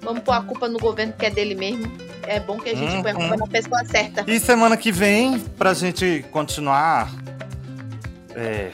Vamos 0.00 0.22
pôr 0.22 0.32
a 0.32 0.40
culpa 0.40 0.68
no 0.68 0.78
governo 0.78 1.12
que 1.12 1.26
é 1.26 1.30
dele 1.30 1.54
mesmo. 1.54 1.92
É 2.22 2.40
bom 2.40 2.58
que 2.58 2.70
a 2.70 2.74
gente 2.74 2.94
uhum. 2.94 3.02
põe 3.02 3.10
a 3.10 3.14
culpa 3.14 3.36
na 3.36 3.46
pessoa 3.46 3.84
certa. 3.84 4.24
E 4.26 4.40
semana 4.40 4.76
que 4.76 4.90
vem, 4.90 5.38
pra 5.38 5.74
gente 5.74 6.24
continuar 6.30 7.10
é, 8.34 8.70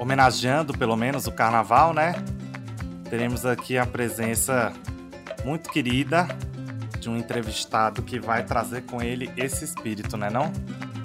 homenageando 0.00 0.72
pelo 0.76 0.96
menos 0.96 1.26
o 1.26 1.32
carnaval, 1.32 1.92
né? 1.92 2.14
Teremos 3.10 3.44
aqui 3.44 3.76
a 3.76 3.84
presença 3.84 4.72
muito 5.44 5.68
querida 5.68 6.26
de 6.98 7.10
um 7.10 7.16
entrevistado 7.16 8.02
que 8.02 8.18
vai 8.18 8.42
trazer 8.42 8.82
com 8.82 9.02
ele 9.02 9.30
esse 9.36 9.62
espírito, 9.62 10.16
né 10.16 10.30
não? 10.30 10.50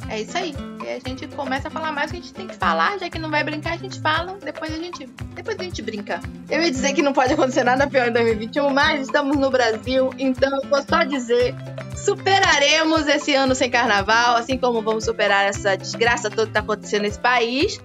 É 0.07 0.21
isso 0.21 0.37
aí. 0.37 0.53
E 0.83 0.89
a 0.89 0.99
gente 0.99 1.27
começa 1.29 1.67
a 1.67 1.71
falar 1.71 1.91
mais 1.91 2.11
que 2.11 2.17
a 2.17 2.21
gente 2.21 2.33
tem 2.33 2.47
que 2.47 2.55
falar, 2.55 2.97
já 2.99 3.09
que 3.09 3.19
não 3.19 3.29
vai 3.29 3.43
brincar, 3.43 3.73
a 3.73 3.77
gente 3.77 3.99
fala, 3.99 4.37
depois 4.41 4.71
a 4.71 4.77
gente, 4.77 5.09
depois 5.33 5.59
a 5.59 5.63
gente 5.63 5.81
brinca. 5.81 6.21
Eu 6.49 6.61
ia 6.61 6.71
dizer 6.71 6.93
que 6.93 7.01
não 7.01 7.11
pode 7.11 7.33
acontecer 7.33 7.63
nada 7.63 7.87
pior 7.87 8.07
em 8.07 8.13
2021, 8.13 8.69
mas 8.69 9.01
estamos 9.01 9.35
no 9.35 9.49
Brasil, 9.49 10.11
então 10.17 10.61
eu 10.61 10.69
vou 10.69 10.81
só 10.87 11.03
dizer, 11.03 11.55
superaremos 11.97 13.07
esse 13.07 13.33
ano 13.33 13.55
sem 13.55 13.69
carnaval, 13.69 14.37
assim 14.37 14.57
como 14.57 14.81
vamos 14.81 15.03
superar 15.03 15.45
essa 15.45 15.75
desgraça 15.75 16.29
toda 16.29 16.43
que 16.43 16.49
está 16.49 16.59
acontecendo 16.59 17.01
nesse 17.01 17.19
país 17.19 17.81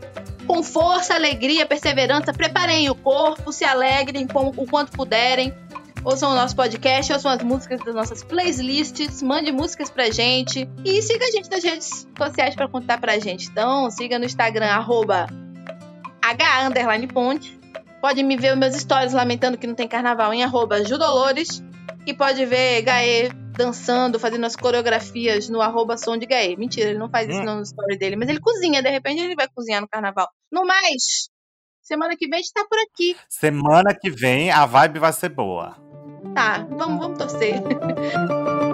com 0.50 0.64
força, 0.64 1.14
alegria, 1.14 1.64
perseverança, 1.64 2.32
preparem 2.32 2.90
o 2.90 2.94
corpo, 2.96 3.52
se 3.52 3.64
alegrem 3.64 4.26
com, 4.26 4.48
o 4.48 4.66
quanto 4.66 4.90
puderem. 4.90 5.54
Ouçam 6.02 6.32
o 6.32 6.34
nosso 6.34 6.56
podcast, 6.56 7.12
ouçam 7.12 7.30
as 7.30 7.40
músicas 7.40 7.78
das 7.84 7.94
nossas 7.94 8.24
playlists, 8.24 9.22
mande 9.22 9.52
músicas 9.52 9.90
pra 9.90 10.10
gente 10.10 10.68
e 10.84 11.00
siga 11.02 11.24
a 11.24 11.30
gente 11.30 11.48
nas 11.48 11.62
redes 11.62 12.04
sociais 12.18 12.56
para 12.56 12.66
contar 12.66 13.00
pra 13.00 13.16
gente. 13.20 13.48
Então, 13.48 13.88
siga 13.92 14.18
no 14.18 14.24
Instagram, 14.24 14.66
arroba 14.66 15.28
h_ponte. 16.20 17.56
Pode 18.00 18.20
me 18.24 18.36
ver 18.36 18.56
meus 18.56 18.74
stories 18.74 19.12
lamentando 19.12 19.56
que 19.56 19.68
não 19.68 19.76
tem 19.76 19.86
carnaval 19.86 20.34
em 20.34 20.42
arroba 20.42 20.84
judolores. 20.84 21.62
E 22.04 22.12
pode 22.12 22.44
ver 22.44 22.82
Gaê 22.82 23.30
dançando, 23.61 24.18
fazendo 24.18 24.46
as 24.46 24.57
coreografias 24.57 25.51
no 25.51 25.61
arroba 25.61 25.99
som 25.99 26.16
de 26.16 26.25
Gaê. 26.25 26.57
Mentira, 26.57 26.88
ele 26.88 26.99
não 26.99 27.11
faz 27.11 27.29
isso 27.29 27.42
hum. 27.42 27.57
no 27.57 27.62
story 27.62 27.99
dele, 27.99 28.16
mas 28.16 28.29
ele 28.31 28.40
cozinha, 28.40 28.83
de 28.83 28.88
repente 28.88 29.20
ele 29.20 29.35
vai 29.35 29.46
cozinhar 29.55 29.83
no 29.83 29.88
carnaval. 29.88 30.29
No 30.51 30.64
mais, 30.64 31.29
semana 31.83 32.16
que 32.16 32.27
vem 32.27 32.38
a 32.38 32.42
gente 32.42 32.55
tá 32.55 32.64
por 32.64 32.79
aqui. 32.79 33.14
Semana 33.29 33.94
que 33.94 34.11
vem 34.11 34.51
a 34.51 34.64
vibe 34.64 34.99
vai 34.99 35.12
ser 35.12 35.29
boa. 35.29 35.77
Tá, 36.35 36.66
vamos, 36.70 37.01
vamos 37.01 37.18
torcer. 37.18 37.55